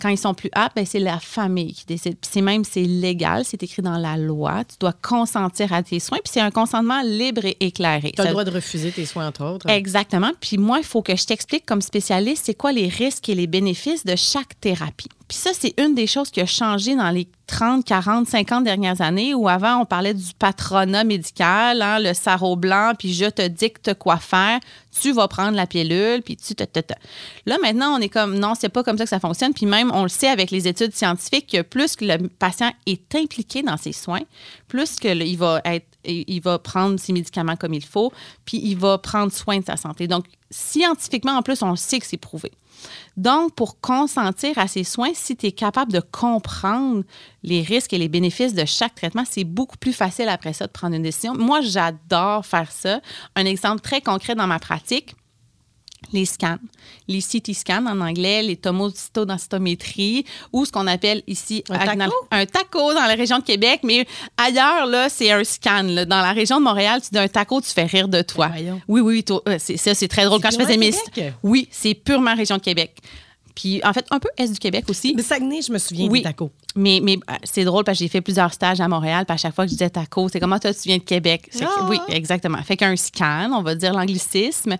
[0.00, 2.16] Quand ils sont plus aptes, ben, c'est la famille qui décide.
[2.16, 4.64] Puis c'est même, c'est légal, c'est écrit dans la loi.
[4.64, 6.18] Tu dois consentir à tes soins.
[6.22, 8.12] Puis c'est un consentement libre et éclairé.
[8.14, 9.68] Tu as le droit de refuser tes soins, entre autres.
[9.68, 10.32] Exactement.
[10.40, 13.46] Puis moi, il faut que je t'explique comme spécialiste, c'est quoi les risques et les
[13.46, 15.08] bénéfices de chaque thérapie.
[15.28, 19.00] Puis ça, c'est une des choses qui a changé dans les 30, 40, 50 dernières
[19.00, 23.46] années, où avant, on parlait du patronat médical, hein, le sarreau blanc, puis je te
[23.46, 24.60] dicte quoi faire,
[25.00, 26.94] tu vas prendre la pilule, puis tu te, te, te.
[27.46, 29.54] Là, maintenant, on est comme, non, c'est pas comme ça que ça fonctionne.
[29.54, 33.62] Puis même, on le sait avec les études scientifiques, que plus le patient est impliqué
[33.62, 34.22] dans ses soins,
[34.68, 38.12] plus qu'il va être il va prendre ses médicaments comme il faut,
[38.44, 40.06] puis il va prendre soin de sa santé.
[40.06, 42.52] Donc, scientifiquement, en plus, on sait que c'est prouvé.
[43.16, 47.04] Donc, pour consentir à ces soins, si tu es capable de comprendre
[47.42, 50.72] les risques et les bénéfices de chaque traitement, c'est beaucoup plus facile après ça de
[50.72, 51.34] prendre une décision.
[51.34, 53.00] Moi, j'adore faire ça.
[53.36, 55.14] Un exemple très concret dans ma pratique,
[56.12, 56.58] les scans,
[57.08, 62.14] les CT scans en anglais, les tomocystodensitométrie ou ce qu'on appelle ici un taco?
[62.30, 65.84] un taco dans la région de Québec, mais ailleurs, là, c'est un scan.
[65.84, 68.50] Dans la région de Montréal, tu dis un taco, tu fais rire de toi.
[68.88, 70.40] Oui, oui, euh, c'est, ça, c'est très drôle.
[70.40, 70.92] Quand je faisais mes.
[71.42, 73.00] Oui, c'est purement région de Québec.
[73.54, 75.14] Puis, en fait, un peu est du Québec aussi.
[75.14, 76.50] Mais Saguenay, je me souviens oui, des tacos.
[76.74, 79.24] Mais, mais euh, c'est drôle parce que j'ai fait plusieurs stages à Montréal.
[79.26, 81.48] Puis à chaque fois que je disais taco, c'est comment toi, tu viens de Québec?
[81.62, 81.86] Ah!
[81.88, 82.60] oui, exactement.
[82.62, 84.76] Fait qu'un scan, on va dire l'anglicisme.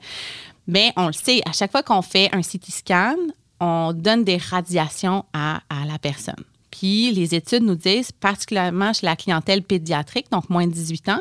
[0.66, 3.16] Mais on le sait, à chaque fois qu'on fait un CT scan,
[3.61, 6.42] on donne des radiations à, la personne.
[6.70, 11.20] Puis les études nous disent, particulièrement chez la clientèle pédiatrique, donc moins de 18 ans,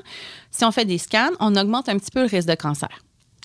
[0.49, 2.89] si on fait des scans, on augmente un petit peu le risque de cancer.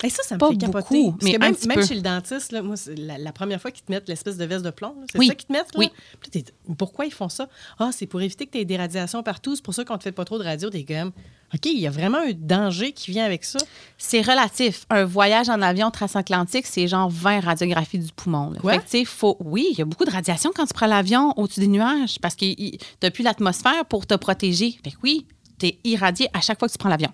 [0.05, 1.03] Et ça, ça me fait capoter.
[1.03, 3.91] Beaucoup, mais même, même chez le dentiste, là, moi, la, la, première fois qu'ils te
[3.91, 5.75] mettent l'espèce de veste de plomb, c'est ça qu'ils te mettent?
[5.75, 5.89] Là?
[6.35, 6.45] Oui.
[6.77, 7.49] pourquoi ils font ça?
[7.79, 9.57] Ah, c'est pour éviter que tu aies des radiations partout.
[9.57, 10.71] C'est pour ça qu'on ne te fait pas trop de radio.
[10.71, 11.11] Des comme,
[11.53, 13.59] OK, il y a vraiment un danger qui vient avec ça?
[13.97, 14.87] C'est relatif.
[14.91, 18.53] Un voyage en avion transatlantique, c'est genre 20 radiographies du poumon.
[18.53, 18.81] Là.
[18.87, 19.37] Fait faut...
[19.41, 22.37] Oui, il y a beaucoup de radiation quand tu prends l'avion au-dessus des nuages parce
[22.37, 24.79] que tu n'as plus l'atmosphère pour te protéger.
[24.85, 25.27] Fait que oui,
[25.59, 27.11] tu es irradié à chaque fois que tu prends l'avion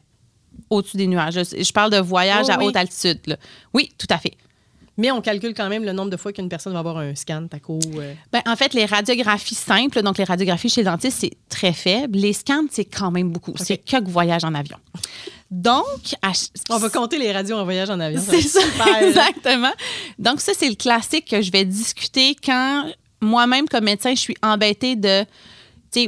[0.71, 1.35] au-dessus des nuages.
[1.35, 3.39] Je, parle de voyage oh à haute altitude.
[3.73, 4.35] Oui, tout à fait.
[4.97, 7.49] Mais on calcule quand même le nombre de fois qu'une personne va avoir un scan
[7.49, 7.81] TACO.
[7.97, 8.15] Euh.
[8.33, 12.17] Ben, en fait, les radiographies simples, donc les radiographies chez le dentiste, c'est très faible.
[12.17, 13.55] Les scans, c'est quand même beaucoup.
[13.57, 14.77] C'est quelques voyages en avion.
[15.51, 16.15] Donc,
[16.71, 18.23] on va compter les radios en voyage en avion.
[18.25, 18.61] C'est ça,
[19.03, 19.73] exactement.
[20.19, 22.87] Donc, ça, c'est le classique que je vais discuter quand
[23.21, 25.25] moi-même, comme médecin, je suis embêtée de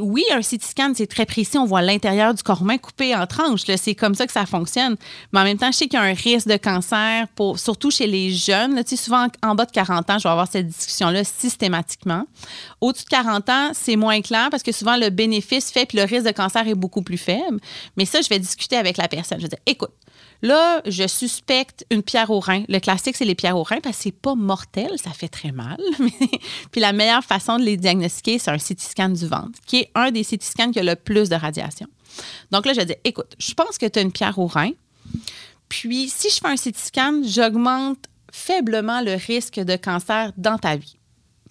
[0.01, 1.59] oui, un CT scan, c'est très précis.
[1.59, 3.63] On voit l'intérieur du corps humain coupé en tranches.
[3.77, 4.97] C'est comme ça que ça fonctionne.
[5.33, 8.07] Mais en même temps, je sais qu'il y a un risque de cancer, surtout chez
[8.07, 8.83] les jeunes.
[8.87, 12.27] souvent, en, bas de 40 ans, je vais avoir cette discussion-là systématiquement.
[12.81, 16.05] Au-dessus de 40 ans, c'est moins clair parce que souvent, le bénéfice fait puis le
[16.05, 17.61] risque de cancer est beaucoup plus faible.
[17.97, 19.39] Mais ça, je vais discuter avec la personne.
[19.39, 19.93] Je vais dire, écoute,
[20.43, 22.65] Là, je suspecte une pierre au rein.
[22.69, 25.53] Le classique, c'est les pierres au rein parce que c'est pas mortel, ça fait très
[25.53, 25.79] mal.
[26.71, 29.91] Puis la meilleure façon de les diagnostiquer, c'est un CT scan du ventre, qui est
[29.95, 31.87] un des CT scans qui a le plus de radiation.
[32.51, 34.71] Donc là, je dis, écoute, je pense que tu as une pierre au rein.
[35.69, 40.77] Puis si je fais un CT scan, j'augmente faiblement le risque de cancer dans ta
[40.77, 40.97] vie.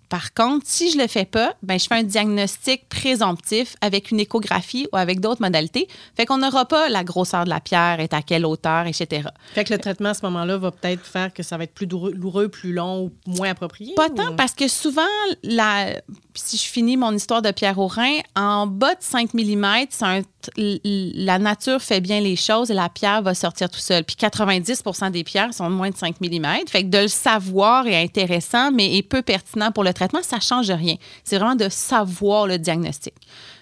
[0.10, 4.12] Par contre, si je ne le fais pas, ben, je fais un diagnostic présomptif avec
[4.12, 5.88] une échographie ou avec d'autres modalités.
[6.16, 9.30] Fait qu'on n'aura pas la grosseur de la pierre, est à quelle hauteur, etc.
[9.54, 11.88] Fait que le traitement à ce moment-là va peut-être faire que ça va être plus
[11.88, 13.94] douloureux, plus long ou moins approprié?
[13.96, 15.02] Pas tant, parce que souvent,
[15.44, 16.02] la,
[16.34, 19.86] si je finis mon histoire de pierre au rein, en bas de 5 mm,
[20.56, 24.04] la nature fait bien les choses et la pierre va sortir tout seul.
[24.04, 26.46] Puis 90% des pierres sont de moins de 5 mm.
[26.68, 30.40] Fait que de le savoir est intéressant, mais est peu pertinent pour le traitement, ça
[30.40, 30.96] change rien.
[31.24, 33.14] C'est vraiment de savoir le diagnostic.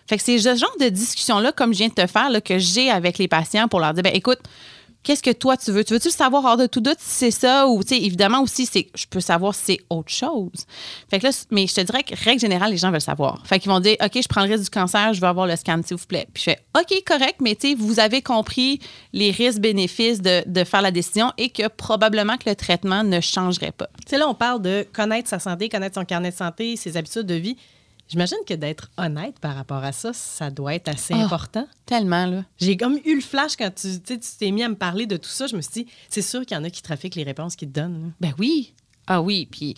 [0.08, 2.90] Fait que c'est ce genre de discussion-là, comme je viens de te faire, que j'ai
[2.90, 4.40] avec les patients pour leur dire, ben, écoute,
[5.04, 5.84] qu'est-ce que toi tu veux?
[5.84, 8.42] Tu veux-tu le savoir hors de tout doute si c'est ça ou, tu sais, évidemment
[8.42, 10.66] aussi, c'est, je peux savoir si c'est autre chose.
[11.10, 13.46] Fait que là, mais je te dirais que, règle générale, les gens veulent savoir.
[13.46, 15.56] Fait qu'ils vont dire, OK, je prends le risque du cancer, je veux avoir le
[15.56, 16.28] scan, s'il vous plaît.
[16.34, 18.80] Puis je fais, OK, correct, mais tu sais, vous avez compris
[19.12, 23.72] les risques-bénéfices de, de faire la décision et que probablement que le traitement ne changerait
[23.72, 23.88] pas.
[24.06, 26.98] Tu sais, là, on parle de connaître sa santé, connaître son carnet de santé, ses
[26.98, 27.58] habitudes de vie.
[28.10, 31.24] J'imagine que d'être honnête par rapport à ça, ça doit être assez Ah.
[31.26, 31.68] important.
[31.86, 32.44] Tellement, là.
[32.60, 35.18] J'ai comme eu le flash quand tu sais, tu t'es mis à me parler de
[35.18, 35.48] tout ça.
[35.48, 37.70] Je me suis dit, c'est sûr qu'il y en a qui trafiquent les réponses qu'ils
[37.72, 38.02] te donnent.
[38.04, 38.10] là.
[38.22, 38.74] Ben oui.
[39.08, 39.76] Ah oui, puis...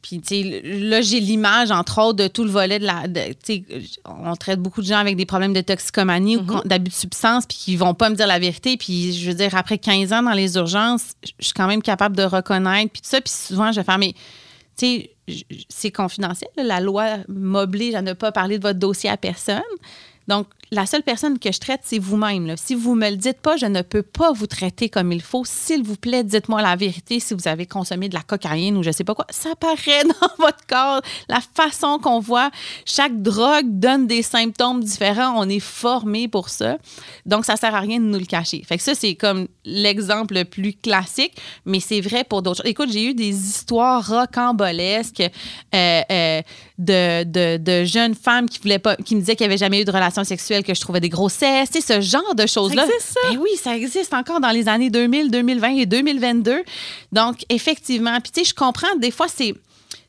[0.00, 3.04] Puis, tu sais, là, j'ai l'image, entre autres, de tout le volet de la.
[3.06, 3.64] Tu sais,
[4.04, 7.46] on traite beaucoup de gens avec des problèmes de toxicomanie ou con- d'abus de substances,
[7.46, 8.76] puis qui vont pas me dire la vérité.
[8.76, 12.16] Puis, je veux dire, après 15 ans dans les urgences, je suis quand même capable
[12.16, 13.20] de reconnaître, puis tout ça.
[13.20, 14.12] Puis, souvent, je vais faire, mais,
[14.76, 15.10] tu sais,
[15.68, 16.50] c'est confidentiel.
[16.56, 19.62] La loi m'oblige à ne pas parler de votre dossier à personne.
[20.28, 22.54] Donc, la seule personne que je traite, c'est vous-même.
[22.56, 25.44] Si vous me le dites pas, je ne peux pas vous traiter comme il faut.
[25.44, 28.90] S'il vous plaît, dites-moi la vérité si vous avez consommé de la cocaïne ou je
[28.90, 29.26] sais pas quoi.
[29.28, 31.02] Ça paraît dans votre corps.
[31.28, 32.50] La façon qu'on voit,
[32.86, 35.34] chaque drogue donne des symptômes différents.
[35.36, 36.78] On est formé pour ça.
[37.26, 38.62] Donc, ça sert à rien de nous le cacher.
[38.66, 42.70] Fait que ça, c'est comme l'exemple le plus classique, mais c'est vrai pour d'autres choses.
[42.70, 45.20] Écoute, j'ai eu des histoires rocambolesques
[45.74, 46.40] euh, euh,
[46.78, 49.92] de, de, jeunes femmes qui voulaient pas, qui me disaient qu'il n'y jamais eu de
[49.92, 50.24] relations
[50.62, 51.70] que je trouvais des grossesses.
[51.70, 52.84] Tu sais, ce genre de choses-là.
[52.86, 53.20] existe, ça?
[53.30, 56.62] Ben oui, ça existe encore dans les années 2000, 2020 et 2022.
[57.12, 59.54] Donc, effectivement, puis tu sais, je comprends, des fois, c'est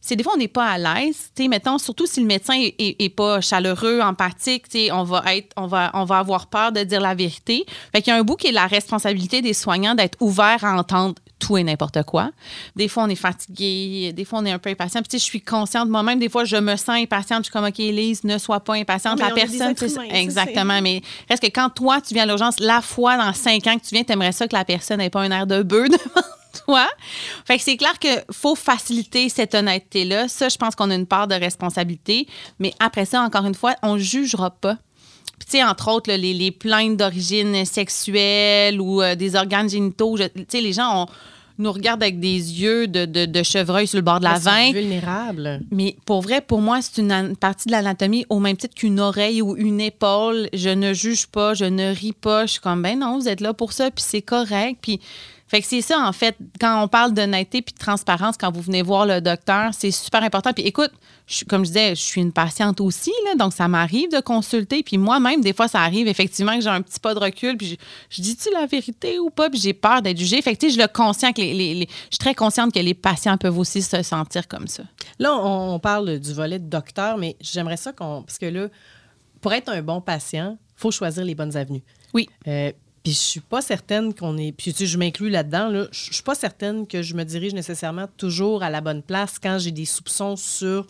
[0.05, 2.55] c'est des fois on n'est pas à l'aise, tu sais, mettons surtout si le médecin
[2.55, 6.17] est, est- est pas chaleureux, empathique, tu sais, on va être on va on va
[6.19, 7.65] avoir peur de dire la vérité.
[7.93, 10.73] Fait qu'il y a un bout qui est la responsabilité des soignants d'être ouverts à
[10.77, 12.31] entendre tout et n'importe quoi.
[12.75, 15.01] Des fois on est fatigué, des fois on est un peu impatient.
[15.01, 17.51] Puis tu sais, je suis consciente moi-même des fois je me sens impatiente, je suis
[17.51, 21.43] comme OK, Lise, ne sois pas impatiente, Mais la personne tu humains, exactement, mais reste
[21.43, 24.03] que quand toi tu viens à l'urgence la fois dans cinq ans que tu viens,
[24.03, 26.27] t'aimerais ça que la personne n'ait pas un air de bœuf devant
[26.65, 26.87] toi.
[27.45, 30.27] Fait que c'est clair qu'il faut faciliter cette honnêteté-là.
[30.27, 32.27] Ça, je pense qu'on a une part de responsabilité.
[32.59, 34.77] Mais après ça, encore une fois, on jugera pas.
[35.39, 40.17] Tu sais, entre autres, là, les, les plaintes d'origine sexuelle ou euh, des organes génitaux,
[40.17, 41.07] tu sais, les gens
[41.59, 42.29] nous regardent avec des
[42.61, 44.73] yeux de, de, de chevreuil sur le bord de la Ils sont veine.
[44.73, 45.61] vulnérables.
[45.69, 49.41] Mais pour vrai, pour moi, c'est une partie de l'anatomie au même titre qu'une oreille
[49.41, 50.49] ou une épaule.
[50.53, 52.47] Je ne juge pas, je ne ris pas.
[52.47, 54.79] Je suis comme, ben non, vous êtes là pour ça, puis c'est correct.
[54.81, 54.99] Puis,
[55.53, 58.61] fait que c'est ça, en fait, quand on parle d'honnêteté puis de transparence, quand vous
[58.61, 60.51] venez voir le docteur, c'est super important.
[60.51, 60.89] Puis écoute,
[61.27, 64.81] je comme je disais, je suis une patiente aussi, là, donc ça m'arrive de consulter.
[64.81, 67.67] Puis moi-même, des fois, ça arrive effectivement que j'ai un petit pas de recul, puis
[67.67, 67.75] je,
[68.09, 70.41] je dis-tu la vérité ou pas, puis j'ai peur d'être jugée.
[70.41, 72.73] Fait que, tu sais, je le conscient que les, les- les- je suis très consciente
[72.73, 74.81] que les patients peuvent aussi se sentir comme ça.
[75.19, 78.23] Là, on, on parle du volet de docteur, mais j'aimerais ça qu'on.
[78.23, 78.69] Parce que là,
[79.39, 81.83] pour être un bon patient, il faut choisir les bonnes avenues.
[82.13, 82.27] Oui.
[82.47, 82.71] Euh,
[83.03, 84.53] puis je suis pas certaine qu'on est.
[84.53, 85.67] Puis tu sais, je m'inclus là-dedans.
[85.67, 89.39] Là, je suis pas certaine que je me dirige nécessairement toujours à la bonne place
[89.39, 90.87] quand j'ai des soupçons sur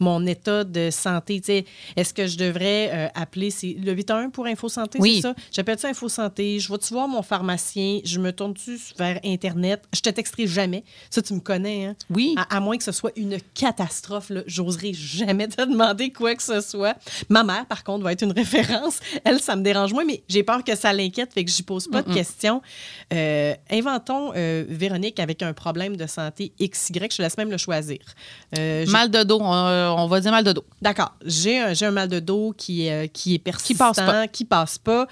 [0.00, 1.40] mon état de santé.
[1.40, 1.64] Tu sais,
[1.96, 5.16] Est-ce que je devrais euh, appeler c'est le 811 pour Info Santé, Oui.
[5.16, 5.34] c'est ça?
[5.52, 6.58] J'appelle ça Info Santé?
[6.58, 8.00] Je vais-tu voir mon pharmacien?
[8.04, 9.82] Je me tourne-tu vers Internet?
[9.94, 10.82] Je te texterai jamais.
[11.10, 11.96] Ça, tu me connais, hein?
[12.10, 12.34] Oui.
[12.36, 16.42] À, à moins que ce soit une catastrophe, là, j'oserais jamais te demander quoi que
[16.42, 16.96] ce soit.
[17.28, 19.00] Ma mère, par contre, va être une référence.
[19.24, 21.88] Elle, ça me dérange moins, mais j'ai peur que ça l'inquiète, fait que j'y pose
[21.88, 22.62] pas de questions.
[23.12, 26.92] Euh, inventons euh, Véronique avec un problème de santé XY.
[27.10, 27.98] Je te laisse même le choisir.
[28.56, 30.64] Mal de dos, on, on va dire mal de dos.
[30.82, 31.12] D'accord.
[31.24, 34.28] J'ai un, un mal de dos qui, est, euh, qui est persistant, passe pas.
[34.28, 35.06] qui passe pas.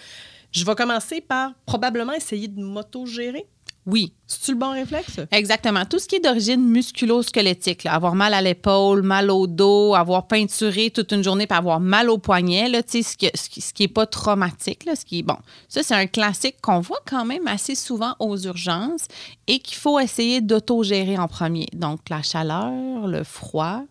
[0.52, 3.46] Je vais commencer par probablement essayer de m'auto-gérer.
[3.86, 5.18] Oui, C'est-tu le bon réflexe?
[5.30, 5.86] exactement.
[5.86, 10.90] Tout ce qui est d'origine musculo-squelettique, avoir mal à l'épaule, mal au dos, avoir peinturé
[10.90, 13.62] toute une journée, puis avoir mal au poignet, là, tu sais, ce qui, ce qui,
[13.62, 15.38] ce qui est pas traumatique, là, ce qui est bon.
[15.68, 19.06] Ça, c'est un classique qu'on voit quand même assez souvent aux urgences
[19.46, 21.68] et qu'il faut essayer d'autogérer en premier.
[21.72, 23.84] Donc, la chaleur, le froid.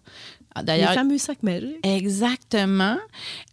[0.57, 1.77] Ah, Les D'ailleurs, fameux sacs magiques.
[1.83, 2.97] Exactement.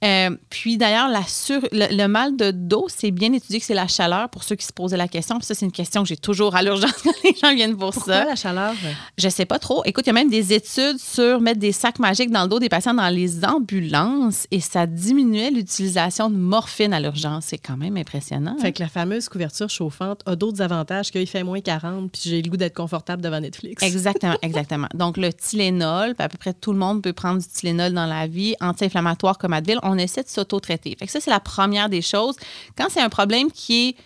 [0.02, 3.74] Euh, puis d'ailleurs, la sur, le, le mal de dos, c'est bien étudié que c'est
[3.74, 5.38] la chaleur pour ceux qui se posaient la question.
[5.38, 7.92] Puis ça, c'est une question que j'ai toujours à l'urgence quand les gens viennent pour
[7.92, 8.24] Pourquoi ça.
[8.24, 8.74] la chaleur?
[9.18, 9.82] Je sais pas trop.
[9.84, 12.58] Écoute, il y a même des études sur mettre des sacs magiques dans le dos
[12.58, 17.46] des patients dans les ambulances et ça diminuait l'utilisation de morphine à l'urgence.
[17.46, 18.56] C'est quand même impressionnant.
[18.58, 18.72] Fait hein?
[18.72, 22.50] que la fameuse couverture chauffante a d'autres avantages qu'il fait moins 40 puis j'ai le
[22.50, 23.82] goût d'être confortable devant Netflix.
[23.82, 24.88] Exactement, exactement.
[24.94, 28.06] Donc, le Tylenol, puis à peu près tout le monde peut prendre du Tylenol dans
[28.06, 29.78] la vie, anti-inflammatoire comme Advil.
[29.82, 30.96] On essaie de s'auto-traiter.
[31.06, 32.36] Ça, c'est la première des choses.
[32.76, 33.96] Quand c'est un problème qui est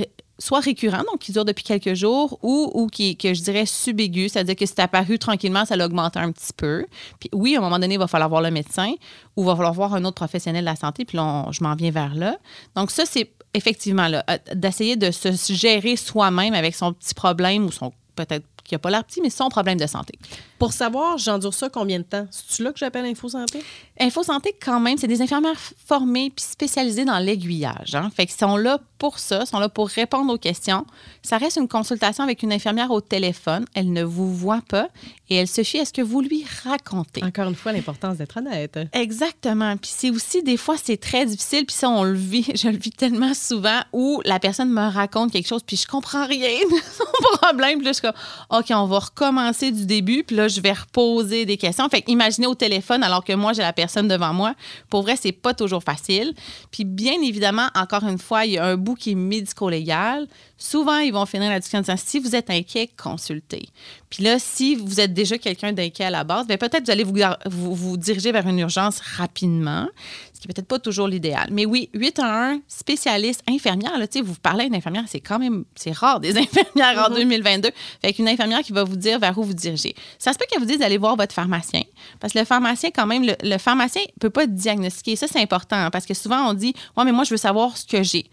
[0.00, 0.04] euh,
[0.38, 4.28] soit récurrent, donc qui dure depuis quelques jours, ou, ou qui que je dirais subaigu,
[4.28, 6.86] c'est-à-dire que c'est apparu tranquillement, ça l'augmente un petit peu.
[7.20, 8.92] Puis oui, à un moment donné, il va falloir voir le médecin
[9.36, 11.74] ou il va falloir voir un autre professionnel de la santé, puis là, je m'en
[11.74, 12.36] viens vers là.
[12.74, 17.66] Donc ça, c'est effectivement, là, euh, d'essayer de se gérer soi-même avec son petit problème
[17.66, 20.18] ou son peut-être qui n'a pas l'air petit, mais son problème de santé.
[20.58, 22.26] Pour savoir, j'endure ça combien de temps?
[22.30, 23.62] C'est-tu là que j'appelle Info Santé?
[24.00, 27.94] Info Santé, quand même, c'est des infirmières formées puis spécialisées dans l'aiguillage.
[27.94, 28.10] Hein?
[28.14, 30.86] Fait qu'ils sont là pour ça, sont là pour répondre aux questions.
[31.22, 33.64] Ça reste une consultation avec une infirmière au téléphone.
[33.74, 34.88] Elle ne vous voit pas
[35.30, 37.24] et elle se fie à ce que vous lui racontez.
[37.24, 38.78] Encore une fois, l'importance d'être honnête.
[38.92, 39.76] Exactement.
[39.76, 41.66] Puis c'est aussi, des fois, c'est très difficile.
[41.66, 45.32] Puis ça, on le vit, je le vis tellement souvent, où la personne me raconte
[45.32, 47.78] quelque chose, puis je comprends rien de son problème.
[47.78, 50.24] Puis là, je suis comme, OK, on va recommencer du début.
[50.24, 51.88] Puis là, je vais reposer des questions.
[51.88, 54.54] Fait imaginez au téléphone, alors que moi, j'ai la personne devant moi.
[54.90, 56.34] Pour vrai, c'est pas toujours facile.
[56.70, 60.26] Puis bien évidemment, encore une fois, il y a un bout qui est médico-légal.
[60.56, 63.68] Souvent, ils vont finir la discussion en disant, si vous êtes inquiet, consultez.
[64.08, 67.02] Puis là, si vous êtes déjà quelqu'un d'inquiet à la base, bien, peut-être vous allez
[67.02, 69.88] vous, vous, vous, diriger vers une urgence rapidement,
[70.32, 71.48] ce qui n'est peut-être pas toujours l'idéal.
[71.50, 75.40] Mais oui, 8 à 1, spécialiste, infirmière, là, vous parlez à une infirmière, c'est quand
[75.40, 77.70] même, c'est rare des infirmières en 2022.
[78.00, 79.96] Fait qu'une infirmière qui va vous dire vers où vous dirigez.
[80.20, 81.82] Ça se peut qu'elle vous dise d'aller voir votre pharmacien,
[82.20, 85.16] parce que le pharmacien, quand même, le, pharmacien ne peut pas diagnostiquer.
[85.16, 87.76] Ça, c'est important, hein, parce que souvent, on dit, ouais, mais moi, je veux savoir
[87.76, 88.26] ce que j'ai.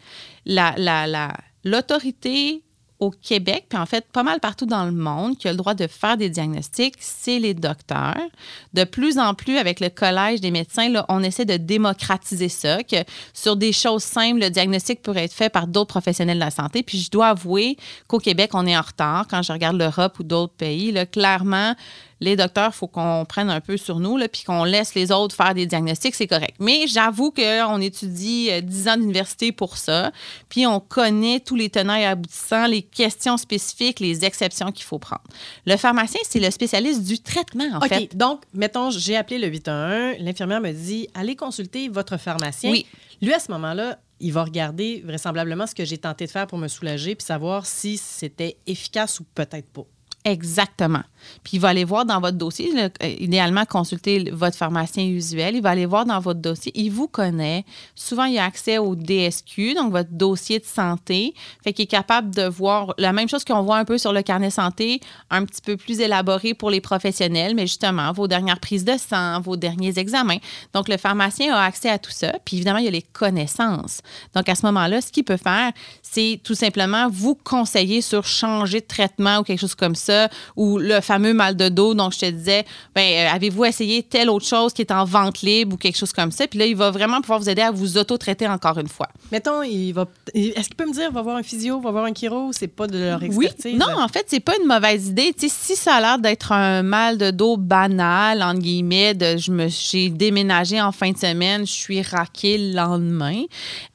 [0.45, 2.63] La, la, la, l'autorité
[3.01, 5.73] au Québec, puis en fait pas mal partout dans le monde, qui a le droit
[5.73, 8.15] de faire des diagnostics, c'est les docteurs.
[8.73, 12.83] De plus en plus, avec le Collège des médecins, là, on essaie de démocratiser ça,
[12.83, 12.97] que
[13.33, 16.83] sur des choses simples, le diagnostic pourrait être fait par d'autres professionnels de la santé.
[16.83, 17.75] Puis je dois avouer
[18.07, 19.25] qu'au Québec, on est en retard.
[19.27, 21.73] Quand je regarde l'Europe ou d'autres pays, là, clairement,
[22.21, 25.35] les docteurs, il faut qu'on prenne un peu sur nous, puis qu'on laisse les autres
[25.35, 26.55] faire des diagnostics, c'est correct.
[26.59, 30.11] Mais j'avoue qu'on étudie 10 euh, ans d'université pour ça,
[30.47, 34.99] puis on connaît tous les tenants et aboutissants, les questions spécifiques, les exceptions qu'il faut
[34.99, 35.23] prendre.
[35.65, 38.15] Le pharmacien, c'est le spécialiste du traitement, en fait.
[38.15, 42.71] Donc, mettons, j'ai appelé le 811, l'infirmière me dit allez consulter votre pharmacien.
[42.71, 42.85] Oui.
[43.21, 46.59] Lui, à ce moment-là, il va regarder vraisemblablement ce que j'ai tenté de faire pour
[46.59, 49.85] me soulager puis savoir si c'était efficace ou peut-être pas.
[50.23, 51.03] Exactement.
[51.43, 55.61] Puis il va aller voir dans votre dossier, euh, idéalement consulter votre pharmacien usuel, il
[55.61, 57.65] va aller voir dans votre dossier, il vous connaît.
[57.95, 62.33] Souvent, il a accès au DSQ, donc votre dossier de santé, fait qu'il est capable
[62.33, 65.61] de voir la même chose qu'on voit un peu sur le carnet santé, un petit
[65.61, 69.97] peu plus élaboré pour les professionnels, mais justement, vos dernières prises de sang, vos derniers
[69.97, 70.39] examens.
[70.73, 74.01] Donc, le pharmacien a accès à tout ça, puis évidemment, il y a les connaissances.
[74.35, 78.81] Donc, à ce moment-là, ce qu'il peut faire, c'est tout simplement vous conseiller sur changer
[78.81, 82.19] de traitement ou quelque chose comme ça, ou le fameux mal de dos dont je
[82.19, 82.63] te disais,
[82.95, 86.13] ben, euh, avez-vous essayé telle autre chose qui est en vente libre ou quelque chose
[86.13, 86.47] comme ça?
[86.47, 89.09] Puis là, il va vraiment pouvoir vous aider à vous auto-traiter encore une fois.
[89.29, 92.13] Mettons, il va, est-ce qu'il peut me dire, va voir un physio, va voir un
[92.13, 93.73] chiro, c'est pas de leur expertise?
[93.73, 93.75] Oui.
[93.75, 95.33] Non, en fait, c'est pas une mauvaise idée.
[95.37, 99.51] sais, si ça a l'air d'être un mal de dos banal, entre guillemets, de je
[99.51, 103.43] me, j'ai déménagé en fin de semaine, je suis raqué le lendemain,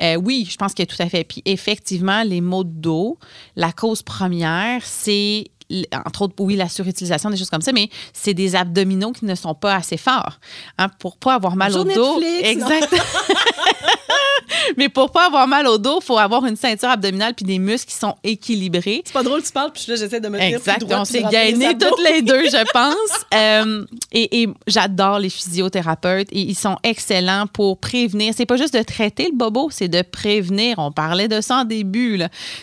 [0.02, 1.24] euh, oui, je pense que tout à fait.
[1.24, 3.18] Puis effectivement, les maux de dos,
[3.57, 5.46] la cause première, c'est
[5.92, 9.35] entre autres, oui, la surutilisation, des choses comme ça, mais c'est des abdominaux qui ne
[9.35, 10.38] sont pas assez forts.
[10.79, 12.20] Hein, pour pas avoir mal au dos.
[12.42, 12.94] exact.
[14.76, 17.59] mais pour pas avoir mal au dos, il faut avoir une ceinture abdominale puis des
[17.59, 19.02] muscles qui sont équilibrés.
[19.05, 20.85] C'est pas drôle, tu parles, puis là, j'essaie de me tenir Exact.
[20.90, 23.24] on s'est gagné toutes les deux, je pense.
[23.35, 28.35] Euh, et, j'adore les physiothérapeutes et ils sont excellents pour prévenir.
[28.37, 30.79] C'est pas juste de traiter le bobo, c'est de prévenir.
[30.79, 32.20] On parlait de ça en début.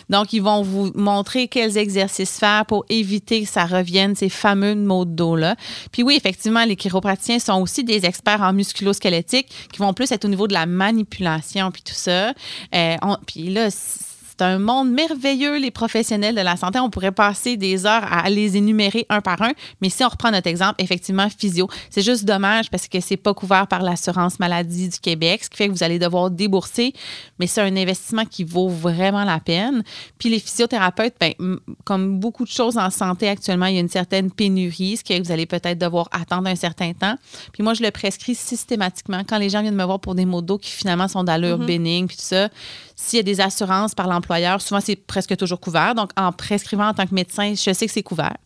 [0.08, 4.74] Donc, ils vont vous montrer quels exercices faire pour éviter que ça revienne, ces fameux
[4.74, 5.56] maux de dos-là.
[5.92, 10.24] Puis oui, effectivement, les chiropraticiens sont aussi des experts en musculosquelettique qui vont plus être
[10.24, 12.32] au niveau de la manipulation puis tout ça.
[12.74, 13.68] Euh, puis là,
[14.36, 16.80] c'est un monde merveilleux, les professionnels de la santé.
[16.80, 20.32] On pourrait passer des heures à les énumérer un par un, mais si on reprend
[20.32, 24.88] notre exemple, effectivement, physio, c'est juste dommage parce que c'est pas couvert par l'assurance maladie
[24.88, 26.94] du Québec, ce qui fait que vous allez devoir débourser,
[27.38, 29.84] mais c'est un investissement qui vaut vraiment la peine.
[30.18, 31.34] Puis les physiothérapeutes, ben,
[31.84, 35.12] comme beaucoup de choses en santé actuellement, il y a une certaine pénurie, ce qui
[35.12, 37.16] fait que vous allez peut-être devoir attendre un certain temps.
[37.52, 40.42] Puis moi, je le prescris systématiquement quand les gens viennent me voir pour des maux
[40.42, 41.66] d'eau qui finalement sont d'allure mm-hmm.
[41.66, 42.48] bénigne, puis tout ça.
[42.96, 45.94] S'il y a des assurances par l'employeur, souvent c'est presque toujours couvert.
[45.94, 48.36] Donc, en prescrivant en tant que médecin, je sais que c'est couvert.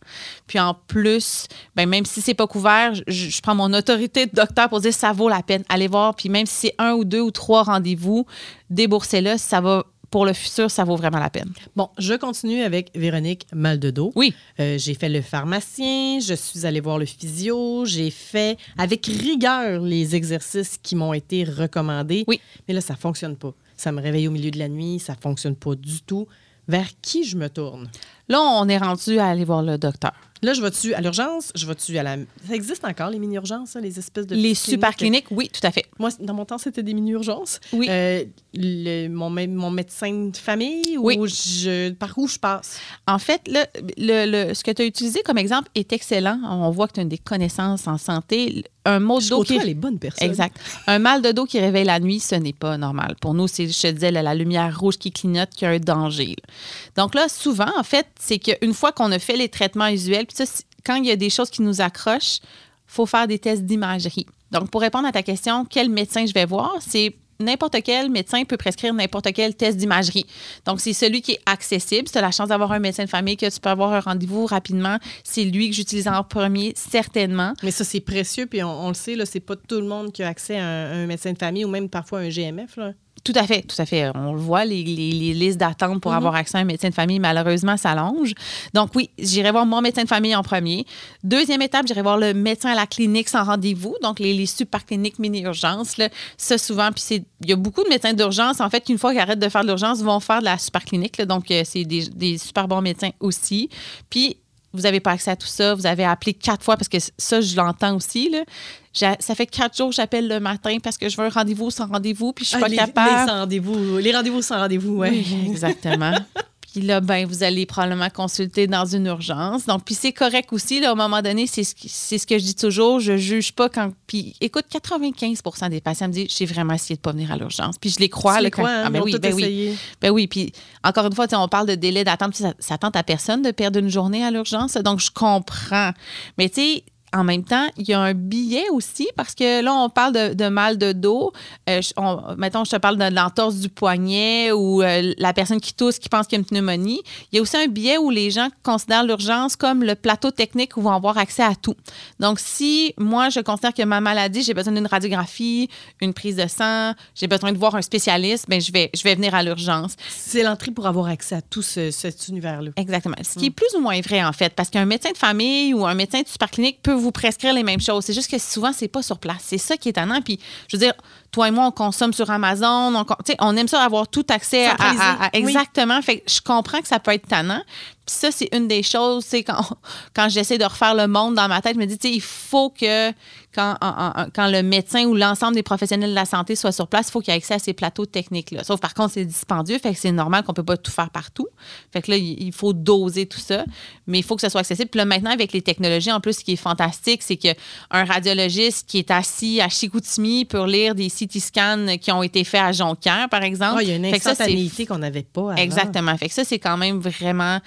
[0.47, 4.69] Puis en plus, ben, même si c'est pas couvert, je, prends mon autorité de docteur
[4.69, 5.63] pour dire ça vaut la peine.
[5.69, 6.15] Allez voir.
[6.15, 8.25] Puis même si c'est un ou deux ou trois rendez-vous,
[8.69, 11.51] déboursez-le, ça va pour le futur, ça vaut vraiment la peine.
[11.75, 14.11] Bon, je continue avec Véronique mal de dos.
[14.15, 14.33] Oui.
[14.59, 19.81] Euh, j'ai fait le pharmacien, je suis allée voir le physio, j'ai fait avec rigueur
[19.81, 22.23] les exercices qui m'ont été recommandés.
[22.27, 22.41] Oui.
[22.67, 25.55] Mais là, ça fonctionne pas ça me réveille au milieu de la nuit, ça fonctionne
[25.55, 26.27] pas du tout.
[26.67, 27.89] Vers qui je me tourne?
[28.27, 30.11] Là, on est rendu à aller voir le docteur.
[30.43, 31.51] Là, je vais-tu à l'urgence?
[31.55, 32.15] Je vais-tu à la.
[32.47, 34.35] Ça existe encore, les mini-urgences, ça, les espèces de.
[34.35, 35.85] Les super cliniques, oui, tout à fait.
[35.97, 37.59] Moi, dans mon temps, c'était des mini-urgences.
[37.73, 37.87] Oui.
[37.89, 41.17] Euh, le- mon, mon médecin de famille Oui.
[41.17, 42.79] ou je, par où je passe?
[43.07, 43.65] En fait, là,
[43.97, 46.39] le, le- ce que tu as utilisé comme exemple est excellent.
[46.43, 48.63] On voit que tu as des connaissances en santé.
[48.85, 50.27] Un mot de Je dos qui côtoie les bonnes personnes.
[50.27, 50.57] Exact.
[50.87, 53.15] Un mal de dos qui réveille la nuit, ce n'est pas normal.
[53.21, 55.79] Pour nous, c'est, je te disais, là, la lumière rouge qui clignote, qui a un
[55.79, 56.27] danger.
[56.27, 56.53] là.
[56.95, 60.37] Donc là, souvent, en fait, c'est qu'une fois qu'on a fait les traitements usuels, puis
[60.37, 60.45] ça,
[60.85, 62.39] quand il y a des choses qui nous accrochent,
[62.87, 64.25] faut faire des tests d'imagerie.
[64.51, 68.43] Donc, pour répondre à ta question, quel médecin je vais voir, c'est n'importe quel médecin
[68.43, 70.25] peut prescrire n'importe quel test d'imagerie.
[70.65, 72.07] Donc, c'est celui qui est accessible.
[72.07, 73.99] Si tu as la chance d'avoir un médecin de famille, que tu peux avoir un
[73.99, 77.53] rendez-vous rapidement, c'est lui que j'utilise en premier, certainement.
[77.63, 80.27] Mais ça, c'est précieux, puis on, le sait, c'est pas tout le monde qui a
[80.27, 82.77] accès à un, médecin de famille ou même parfois un GMF.
[83.23, 84.09] Tout à fait, tout à fait.
[84.15, 86.93] On le voit, les, les- les listes d'attente pour avoir accès à un médecin de
[86.93, 88.33] famille, malheureusement, s'allongent.
[88.73, 90.85] Donc oui, j'irai voir mon médecin de famille en premier.
[91.23, 94.85] Deuxième étape, j'irai voir le médecin à la clinique sans rendez-vous, donc les, les super
[94.85, 95.95] cliniques mini-urgences.
[96.37, 99.11] Ça, souvent, puis c'est- il y a beaucoup de médecins d'urgence, en fait, qu'une fois
[99.11, 101.17] qu'ils arrêtent de faire de l'urgence, vont faire de la super clinique.
[101.17, 101.25] là.
[101.25, 103.69] donc, euh, c'est des, des super bons médecins aussi.
[104.09, 104.37] Puis,
[104.73, 107.41] vous n'avez pas accès à tout ça, vous avez appelé quatre fois, parce que ça,
[107.41, 108.29] je l'entends aussi.
[108.29, 109.15] Là.
[109.19, 111.87] Ça fait quatre jours que j'appelle le matin parce que je veux un rendez-vous sans
[111.87, 113.09] rendez-vous, puis je suis Ah, pas les, capable.
[113.09, 115.09] Les, sans rendez-vous, les rendez-vous sans rendez-vous, ouais.
[115.09, 116.13] Oui, exactement.
[116.71, 119.65] Puis là, ben, vous allez probablement consulter dans une urgence.
[119.65, 120.79] Donc, puis c'est correct aussi.
[120.79, 121.73] Là, à un moment donné, c'est ce,
[122.17, 122.99] ce que je dis toujours.
[122.99, 123.91] Je juge pas quand.
[124.07, 127.77] Puis écoute, 95% des patients me disent j'ai vraiment essayé de pas venir à l'urgence.
[127.79, 128.33] Puis je les crois.
[128.33, 128.83] Tu là, les quand- crois, hein?
[128.85, 129.75] Ah, ben oui, ben oui.
[130.01, 130.51] Ben oui, puis
[130.83, 133.41] encore une fois, tu sais, on parle de délai d'attente, ça, ça tente à personne
[133.41, 135.91] de perdre une journée à l'urgence, donc je comprends.
[136.37, 139.73] Mais tu sais, en même temps, il y a un billet aussi, parce que là,
[139.73, 141.31] on parle de, de mal de dos.
[141.69, 145.73] Euh, on- mettons, je te parle de l'entorse du poignet ou euh, la personne qui
[145.73, 147.01] tousse, qui pense qu'il y a une pneumonie.
[147.31, 150.77] Il y a aussi un billet où les gens considèrent l'urgence comme le plateau technique
[150.77, 151.75] où vont avoir accès à tout.
[152.19, 155.69] Donc, si moi, je considère que ma maladie, j'ai besoin d'une radiographie,
[156.01, 159.15] une prise de sang, j'ai besoin de voir un spécialiste, ben je vais, je vais
[159.15, 159.95] venir à l'urgence.
[160.09, 162.71] C'est l'entrée pour avoir accès à tout ce- cet univers-là.
[162.75, 163.15] Exactement.
[163.23, 165.85] Ce qui est plus ou moins vrai, en fait, parce qu'un médecin de famille ou
[165.85, 168.05] un médecin de super clinique peut vous prescrire les mêmes choses.
[168.05, 169.41] C'est juste que souvent, c'est pas sur place.
[169.41, 170.21] C'est ça qui est étonnant.
[170.21, 170.93] Puis, je veux dire,
[171.31, 172.93] toi et moi, on consomme sur Amazon.
[173.39, 175.39] On, aime ça avoir tout accès à, Oui.
[175.39, 176.01] Exactement.
[176.01, 177.61] Fait que je comprends que ça peut être tannant.
[178.09, 179.61] Puis ça, c'est une des choses, c'est quand,
[180.15, 182.21] quand j'essaie de refaire le monde dans ma tête, je me dis, tu sais, il
[182.21, 183.11] faut que
[183.53, 183.87] quand, en-
[184.21, 187.11] en- quand le médecin ou l'ensemble des professionnels de la santé soit sur place, il
[187.11, 188.63] faut qu'il y ait accès à ces plateaux techniques-là.
[188.63, 191.47] Sauf par contre, c'est dispendieux, fait que c'est normal qu'on peut pas tout faire partout.
[191.91, 193.65] Fait que là, il faut doser tout ça,
[194.07, 194.89] mais il faut que ce soit accessible.
[194.89, 197.53] Puis là, maintenant, avec les technologies, en plus, ce qui est fantastique, c'est qu'un
[197.91, 202.61] radiologiste qui est assis à Chicoutimi pour lire des CT scans qui ont été faits
[202.61, 203.75] à Jonquière, par exemple.
[203.79, 205.55] Ah, il y a une instantanéité qu'on n'avait pas avant.
[205.55, 206.15] Exactement.
[206.17, 207.59] Fait que ça, c'est quand même vraiment,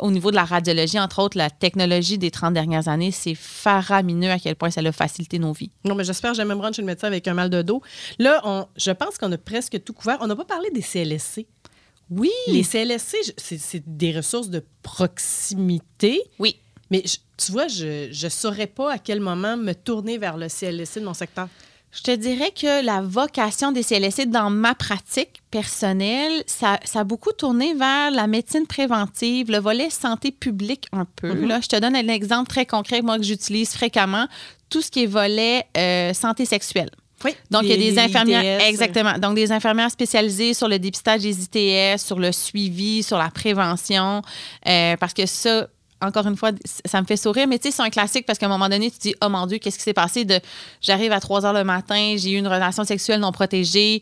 [0.00, 4.30] au niveau de la radiologie, entre autres, la technologie des 30 dernières années, c'est faramineux
[4.30, 5.70] à quel point ça a facilité nos vies.
[5.84, 7.82] Non, mais j'espère que j'ai même rendre chez le médecin avec un mal de dos.
[8.18, 10.18] Là, on, je pense qu'on a presque tout couvert.
[10.20, 11.46] On n'a pas parlé des CLSC.
[12.10, 12.30] Oui.
[12.46, 16.22] Les CLSC, c'est des ressources de proximité.
[16.38, 16.56] Oui.
[16.90, 20.48] Mais je- tu vois, je ne saurais pas à quel moment me tourner vers le
[20.48, 21.48] CLSC de mon secteur.
[21.90, 27.04] Je te dirais que la vocation des CLSC dans ma pratique personnelle, ça, ça a
[27.04, 31.32] beaucoup tourné vers la médecine préventive, le volet santé publique un peu.
[31.46, 31.60] là.
[31.62, 34.26] Je te donne un exemple très concret, moi, que j'utilise fréquemment,
[34.68, 36.90] tout ce qui est volet euh, santé sexuelle.
[37.24, 37.32] Oui.
[37.50, 38.60] Donc, il y a des infirmières.
[38.60, 38.68] ITS.
[38.68, 39.18] Exactement.
[39.18, 44.22] Donc, des infirmières spécialisées sur le dépistage des ITS, sur le suivi, sur la prévention.
[44.68, 45.66] euh, parce que ça,
[46.00, 46.50] encore une fois,
[46.84, 47.46] ça me fait sourire.
[47.48, 49.46] Mais tu sais, c'est un classique parce qu'à un moment donné, tu dis, oh mon
[49.46, 50.40] Dieu, qu'est-ce qui s'est passé de
[50.80, 54.00] j'arrive à 3 heures le matin, j'ai eu une relation sexuelle non protégée.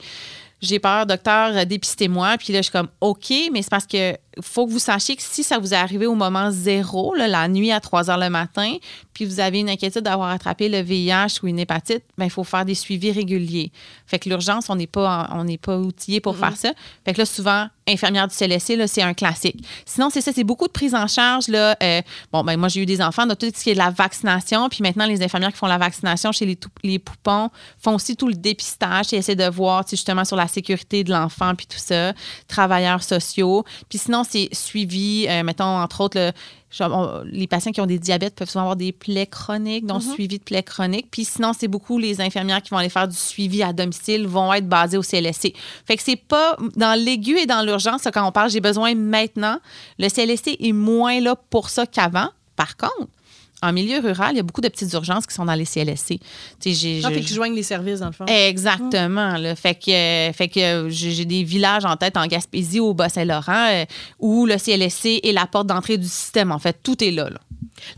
[0.63, 2.37] J'ai peur, docteur, euh, dépistez-moi.
[2.39, 5.23] Puis là, je suis comme, OK, mais c'est parce que faut que vous sachiez que
[5.23, 8.29] si ça vous est arrivé au moment zéro, là, la nuit à 3 heures le
[8.29, 8.77] matin,
[9.13, 12.45] puis vous avez une inquiétude d'avoir attrapé le VIH ou une hépatite, ben, il faut
[12.45, 13.73] faire des suivis réguliers.
[14.07, 16.73] Fait que l'urgence, on n'est pas, on n'est pas outillé pour faire ça.
[17.05, 19.65] Fait que là, souvent, infirmière du CLSC, là, c'est un classique.
[19.85, 21.49] Sinon, c'est ça, c'est beaucoup de prise en charge.
[21.49, 23.79] Là, euh, bon, ben, moi, j'ai eu des enfants, donc tout ce qui est de
[23.79, 24.69] la vaccination.
[24.69, 28.29] Puis maintenant, les infirmières qui font la vaccination chez les, les poupons font aussi tout
[28.29, 32.13] le dépistage et essaient de voir, justement, sur la sécurité de l'enfant, puis tout ça.
[32.49, 33.65] Travailleurs sociaux.
[33.89, 36.33] Puis sinon, c'est suivi, euh, mettons, entre autres, le-
[36.71, 40.03] genre, on- les patients qui ont des diabètes peuvent souvent avoir des plaies chroniques, donc
[40.15, 41.07] suivi de plaies chroniques.
[41.11, 44.53] Puis sinon, c'est beaucoup les infirmières qui vont aller faire du suivi à domicile, vont
[44.53, 45.55] être basées au CLSC.
[45.87, 49.59] Fait que c'est pas dans l'aigu et dans l'urgence, quand on parle, j'ai besoin maintenant.
[49.99, 52.29] Le CLSC est moins là pour ça qu'avant.
[52.57, 53.09] Par contre,
[53.63, 56.19] en milieu rural, il y a beaucoup de petites urgences qui sont dans les CLSC.
[56.61, 58.27] Tu sais, Ah, joignent les services, dans le fond.
[58.27, 59.37] Exactement.
[59.37, 59.55] Là.
[59.57, 63.69] Fait que, euh, fait que euh, j'ai des villages en tête en Gaspésie, au Bas-Saint-Laurent,
[63.71, 63.85] euh,
[64.19, 66.53] où le CLSC est la porte d'entrée du système.
[66.53, 67.31] En fait, tout est là.
[67.31, 67.39] là.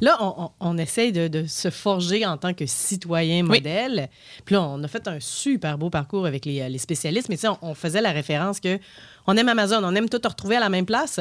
[0.00, 4.08] Là, on, on- on essaye de, de se forger en tant que citoyen modèle.
[4.44, 7.42] Puis là, on a fait un super beau parcours avec les, les spécialistes, mais tu
[7.42, 8.78] sais, on, on faisait la référence que
[9.26, 11.20] on aime Amazon, on aime tout retrouver à la même place.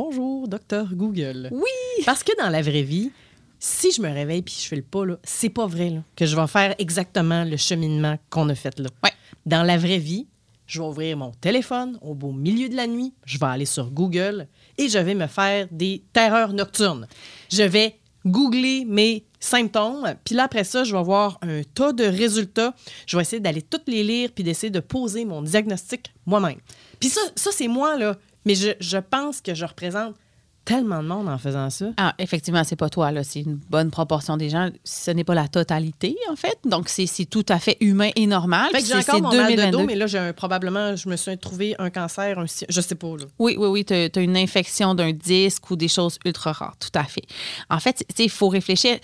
[0.00, 1.48] Bonjour, docteur Google.
[1.50, 2.04] Oui!
[2.06, 3.10] Parce que dans la vraie vie,
[3.58, 6.24] si je me réveille puis je fais le pas, là, c'est pas vrai là, que
[6.24, 8.90] je vais faire exactement le cheminement qu'on a fait là.
[9.02, 9.10] Ouais.
[9.44, 10.28] Dans la vraie vie,
[10.68, 13.90] je vais ouvrir mon téléphone au beau milieu de la nuit, je vais aller sur
[13.90, 14.46] Google
[14.76, 17.08] et je vais me faire des terreurs nocturnes.
[17.50, 22.04] Je vais googler mes symptômes, puis là, après ça, je vais voir un tas de
[22.04, 22.72] résultats.
[23.06, 26.58] Je vais essayer d'aller toutes les lire puis d'essayer de poser mon diagnostic moi-même.
[27.00, 28.16] Puis ça, ça c'est moi, là.
[28.44, 30.14] Mais je, je pense que je représente
[30.68, 31.86] tellement de monde en faisant ça.
[31.96, 33.24] Ah, effectivement, c'est pas toi, là.
[33.24, 34.68] C'est une bonne proportion des gens.
[34.84, 36.58] Ce n'est pas la totalité, en fait.
[36.66, 38.68] Donc, c'est c'est tout à fait humain et normal.
[38.72, 39.78] Fait que j'ai encore mon mal de 2022.
[39.78, 43.16] dos, mais là, j'ai probablement, je me suis trouvé un cancer, un, je sais pas,
[43.16, 43.24] là.
[43.38, 46.96] Oui, oui, oui, tu as, une infection d'un disque ou des choses ultra rares, tout
[46.98, 47.24] à fait.
[47.70, 48.98] En fait, tu sais, il faut réfléchir.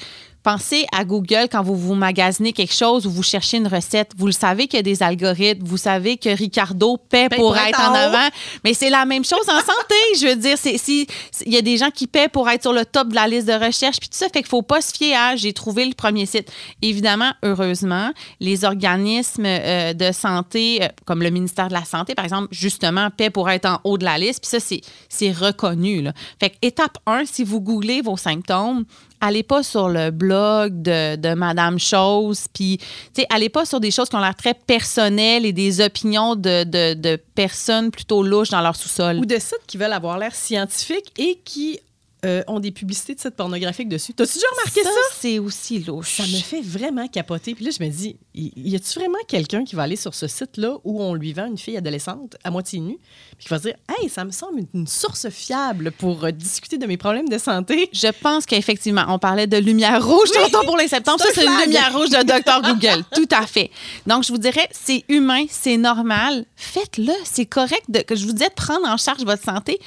[0.44, 4.12] Pensez à Google quand vous vous magasinez quelque chose ou vous cherchez une recette.
[4.16, 5.64] Vous le savez qu'il y a des algorithmes.
[5.64, 8.28] Vous savez que Ricardo paie Paie pour, pour être en avant.
[8.62, 9.94] Mais c'est la même chose en santé.
[10.20, 11.06] Je veux dire, c'est si
[11.46, 13.48] il y a des gens qui paient pour être sur le top de la liste
[13.48, 15.94] de recherche, puis tout ça fait qu'il faut pas se fier à j'ai trouvé le
[15.94, 16.52] premier site.
[16.82, 22.26] Évidemment, heureusement, les organismes euh, de santé, euh, comme le ministère de la Santé, par
[22.26, 24.40] exemple, justement, paient pour être en haut de la liste.
[24.42, 26.02] Puis ça, c'est- c'est reconnu.
[26.02, 26.12] Là.
[26.38, 28.84] Fait que étape 1, si vous googlez vos symptômes,
[29.24, 33.90] allez pas sur le blog de, Madame Chose, puis, tu sais, allez pas sur des
[33.90, 38.60] choses qui ont l'air très personnelles et des opinions de, de, personnes plutôt louches dans
[38.60, 39.18] leur sous-sol.
[39.18, 41.80] Ou de sites qui veulent avoir l'air scientifique et qui
[42.24, 44.14] euh, ont des publicités de sites pornographiques dessus.
[44.14, 44.90] T'as-tu déjà remarqué ça?
[45.18, 46.16] c'est aussi louche.
[46.16, 47.54] Ça me fait vraiment capoter.
[47.54, 50.26] Puis là, je me dis, y y a-tu vraiment quelqu'un qui va aller sur ce
[50.26, 52.98] site-là où on lui vend une fille adolescente à moitié nue,
[53.36, 56.30] puis qui va se dire, hey, ça me semble une, une source fiable pour euh,
[56.30, 57.90] discuter de mes problèmes de santé?
[57.92, 61.20] Je pense qu'effectivement, on parlait de lumière rouge tantôt pour les septembre.
[61.20, 62.62] Ça, C'est un c'est une lumière rouge de Dr.
[62.62, 63.04] Google.
[63.14, 63.70] Tout à fait.
[64.06, 66.44] Donc, je vous dirais, c'est humain, c'est normal.
[66.56, 67.12] Faites-le.
[67.24, 69.78] C'est correct de, que je vous disais de prendre en charge votre santé,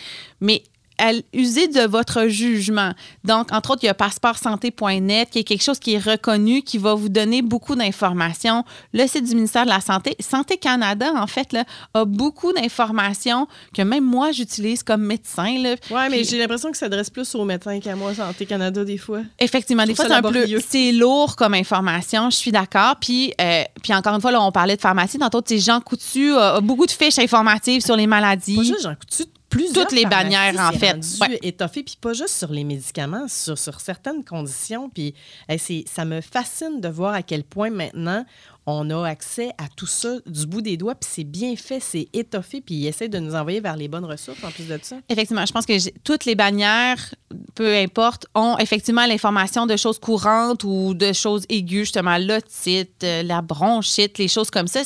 [0.41, 0.63] mais
[1.33, 2.93] user de votre jugement.
[3.23, 6.77] Donc, entre autres, il y a passeportsanté.net, qui est quelque chose qui est reconnu, qui
[6.77, 8.63] va vous donner beaucoup d'informations.
[8.93, 13.47] Le site du ministère de la Santé, Santé Canada, en fait, là, a beaucoup d'informations
[13.73, 15.55] que même moi, j'utilise comme médecin.
[15.91, 18.97] Ouais, mais j'ai l'impression que ça s'adresse plus aux médecins qu'à moi, Santé Canada, des
[18.97, 19.21] fois.
[19.39, 22.95] Effectivement, des fois, c'est un peu c'est lourd comme information, je suis d'accord.
[22.99, 25.17] Puis, euh, puis encore une fois, là, on parlait de pharmacie.
[25.17, 28.55] Tu sais, Jean Coutu a, a beaucoup de fiches informatives sur les maladies.
[28.55, 30.97] Pas juste, j'en coutu plusieurs Toutes les bannières, en fait.
[31.21, 31.39] Ouais.
[31.41, 34.89] étoffé, puis pas juste sur les médicaments, sur, sur certaines conditions.
[34.89, 35.13] Puis
[35.47, 38.25] hey, ça me fascine de voir à quel point maintenant
[38.69, 42.09] on a accès à tout ça du bout des doigts, puis c'est bien fait, c'est
[42.11, 44.97] étoffé, puis ils essaient de nous envoyer vers les bonnes ressources en plus de ça.
[45.07, 47.15] Effectivement, je pense que toutes les bannières,
[47.55, 53.23] peu importe, ont effectivement l'information de choses courantes ou de choses aiguës, justement, l'otite, euh,
[53.23, 54.81] la bronchite, les choses comme ça.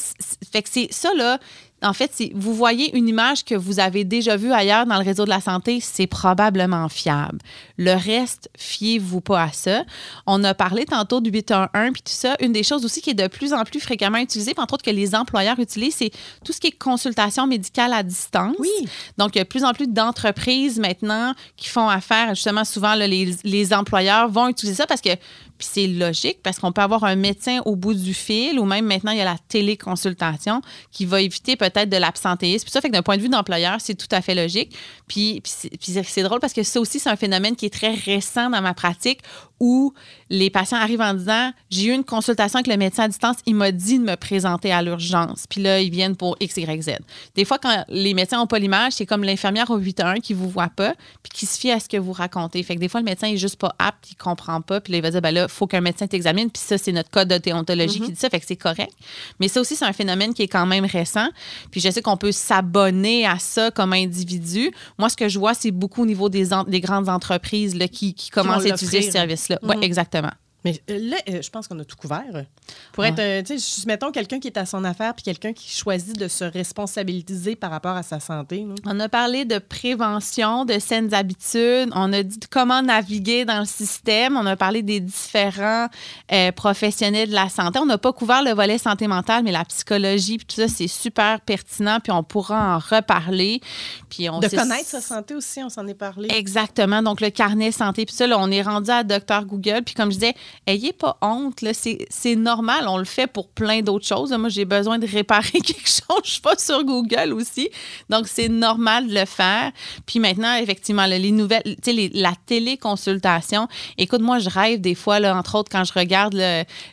[0.51, 1.39] Fait que c'est ça, là.
[1.83, 5.03] En fait, c'est- vous voyez une image que vous avez déjà vue ailleurs dans le
[5.03, 7.39] réseau de la santé, c'est probablement fiable.
[7.77, 9.83] Le reste, fiez-vous pas à ça.
[10.27, 12.35] On a parlé tantôt du 811 puis tout ça.
[12.39, 14.91] Une des choses aussi qui est de plus en plus fréquemment utilisée, entre autres que
[14.91, 16.11] les employeurs utilisent, c'est
[16.45, 18.55] tout ce qui est consultation médicale à distance.
[18.59, 18.69] Oui.
[19.17, 22.93] Donc, il y a de plus en plus d'entreprises maintenant qui font affaire, justement, souvent,
[22.95, 25.09] là, les, les employeurs vont utiliser ça parce que,
[25.61, 28.83] puis c'est logique, parce qu'on peut avoir un médecin au bout du fil ou même
[28.83, 32.63] maintenant, il y a la téléconsultation qui va éviter peut-être de l'absentéisme.
[32.65, 34.75] Puis ça fait que d'un point de vue d'employeur, c'est tout à fait logique.
[35.07, 38.49] Puis, puis c'est- drôle parce que ça aussi, c'est un phénomène qui est très récent
[38.49, 39.19] dans ma pratique
[39.59, 39.93] où
[40.31, 43.53] les patients arrivent en disant J'ai eu une consultation avec le médecin à distance, il
[43.53, 45.45] m'a dit de me présenter à l'urgence.
[45.47, 46.89] Puis là, ils viennent pour X, Y, Z.
[47.35, 50.49] Des fois, quand les médecins n'ont pas l'image, c'est comme l'infirmière au 8-1 qui vous
[50.49, 52.63] voit pas, puis qui se fie à ce que vous racontez.
[52.63, 54.97] Fait que des fois, le médecin est juste pas apte, il comprend pas, puis là,
[54.97, 57.37] il va dire ben là, faut qu'un médecin t'examine, puis ça, c'est notre code de
[57.37, 58.91] déontologie qui dit ça, fait que c'est correct.
[59.39, 61.27] Mais ça aussi, c'est un phénomène qui est quand même récent.
[61.71, 64.71] Puis je sais qu'on peut s'abonner à ça comme individu.
[64.97, 67.87] Moi, ce que je vois, c'est beaucoup au niveau des, en- des grandes entreprises là,
[67.87, 69.59] qui, qui commencent à utiliser ce service-là.
[69.63, 69.83] Oui, Mhm.
[69.83, 70.31] exactement.
[70.63, 72.45] Mais euh, là, euh, je pense qu'on a tout couvert.
[72.93, 75.69] Pour être, euh, tu sais, mettons quelqu'un qui est à son affaire, puis quelqu'un qui
[75.69, 78.65] choisit de se responsabiliser par rapport à sa santé.
[78.67, 78.75] là.
[78.85, 81.89] On a parlé de prévention, de saines habitudes.
[81.93, 84.37] On a dit comment naviguer dans le système.
[84.37, 85.87] On a parlé des différents
[86.31, 87.79] euh, professionnels de la santé.
[87.79, 90.87] On n'a pas couvert le volet santé mentale, mais la psychologie, puis tout ça, c'est
[90.87, 91.99] super pertinent.
[91.99, 93.61] Puis on pourra en reparler.
[94.09, 96.29] Puis on De connaître sa santé aussi, on s'en est parlé.
[96.31, 97.01] Exactement.
[97.01, 98.05] Donc, le carnet santé.
[98.05, 99.81] Puis ça, là, on est rendu à Docteur Google.
[99.85, 100.35] Puis comme je disais,
[100.67, 101.61] ayez pas honte.
[101.61, 101.73] là.
[101.73, 102.85] C'est c'est normal.
[102.87, 104.31] On le fait pour plein d'autres choses.
[104.31, 106.21] Moi, j'ai besoin de réparer quelque chose.
[106.23, 107.69] Je suis pas sur Google aussi.
[108.09, 109.71] Donc, c'est normal de le faire.
[110.05, 113.67] Puis maintenant, effectivement, les nouvelles, tu sais, les- la téléconsultation.
[113.97, 116.35] Écoute, moi, je rêve des fois, là, entre autres, quand je regarde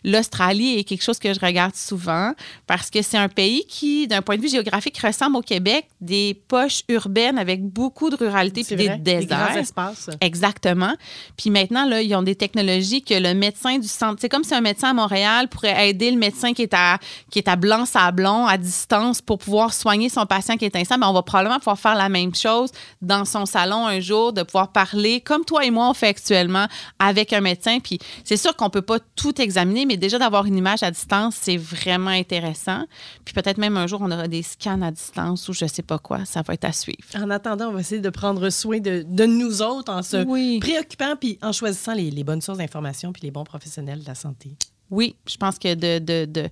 [0.04, 2.32] l'Australie, est quelque chose que je regarde souvent
[2.66, 6.40] parce que c'est un pays qui, d'un point de vue géographique, ressemble au Québec, des
[6.48, 9.56] poches urbaines avec beaucoup de ruralité puis des vrai, des grands déserts.
[9.58, 10.10] espaces.
[10.20, 10.94] Exactement.
[11.36, 14.54] Puis maintenant, là, ils ont des technologies que le médecin du centre, c'est comme si
[14.54, 16.98] un médecin à Montréal pourrait aider le médecin qui est à,
[17.30, 21.00] qui est à Blanc-Sablon, à distance, pour pouvoir soigner son patient qui est instable.
[21.00, 22.70] Ben, on va probablement pouvoir faire la même chose
[23.00, 26.66] dans son salon un jour, de pouvoir parler, comme toi et moi, on fait actuellement,
[26.98, 27.78] avec un médecin.
[27.80, 31.36] Puis c'est sûr qu'on peut pas tout examiner, mais déjà d'avoir une image à distance,
[31.40, 32.84] c'est vraiment intéressant.
[33.24, 35.98] Puis peut-être même un jour, on aura des scans à distance ou je sais pas
[35.98, 36.24] quoi.
[36.24, 36.98] Ça va être à suivre.
[37.16, 40.58] En attendant, on va essayer de prendre soin de, de nous autres en se Oui.
[40.60, 44.14] préoccupant puis en choisissant les, les bonnes sources d'information puis les bons professionnels de la
[44.14, 44.50] santé.
[44.90, 46.48] Oui, je pense que de, de, de,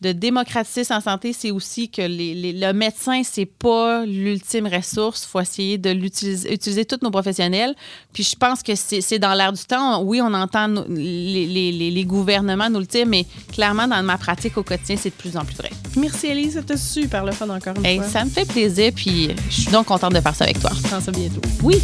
[0.00, 5.24] de démocratiser sa santé, c'est aussi que les, les- le médecin, c'est pas l'ultime ressource.
[5.24, 7.74] Il faut essayer de l'utiliser, utiliser tous nos professionnels.
[8.14, 10.02] Puis je pense que c'est c'est dans l'air du temps.
[10.02, 14.16] Oui, on entend nos- les, les- les- gouvernements nous le dire, mais clairement, dans ma
[14.16, 15.70] pratique au quotidien, c'est de plus en plus vrai.
[15.98, 18.08] Merci Elise, c'était super le fun encore une Hey, fois.
[18.08, 20.70] ça me fait plaisir, puis je suis donc contente de faire ça avec toi.
[20.74, 21.42] Je prends ça bientôt.
[21.62, 21.82] Oui.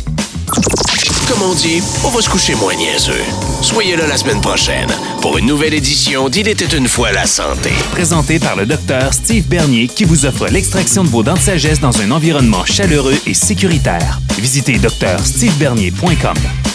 [1.30, 3.22] Comme on dit, on va se coucher moins niaiseux.
[3.62, 4.88] Soyez là la semaine prochaine
[5.22, 7.70] pour une nouvelle édition d'Il était une fois la santé.
[7.92, 11.78] Présenté par le docteur Steve Bernier qui vous offre l'extraction de vos dents de sagesse
[11.78, 14.18] dans un environnement chaleureux et sécuritaire.
[14.38, 16.69] Visitez drstevebernier.com.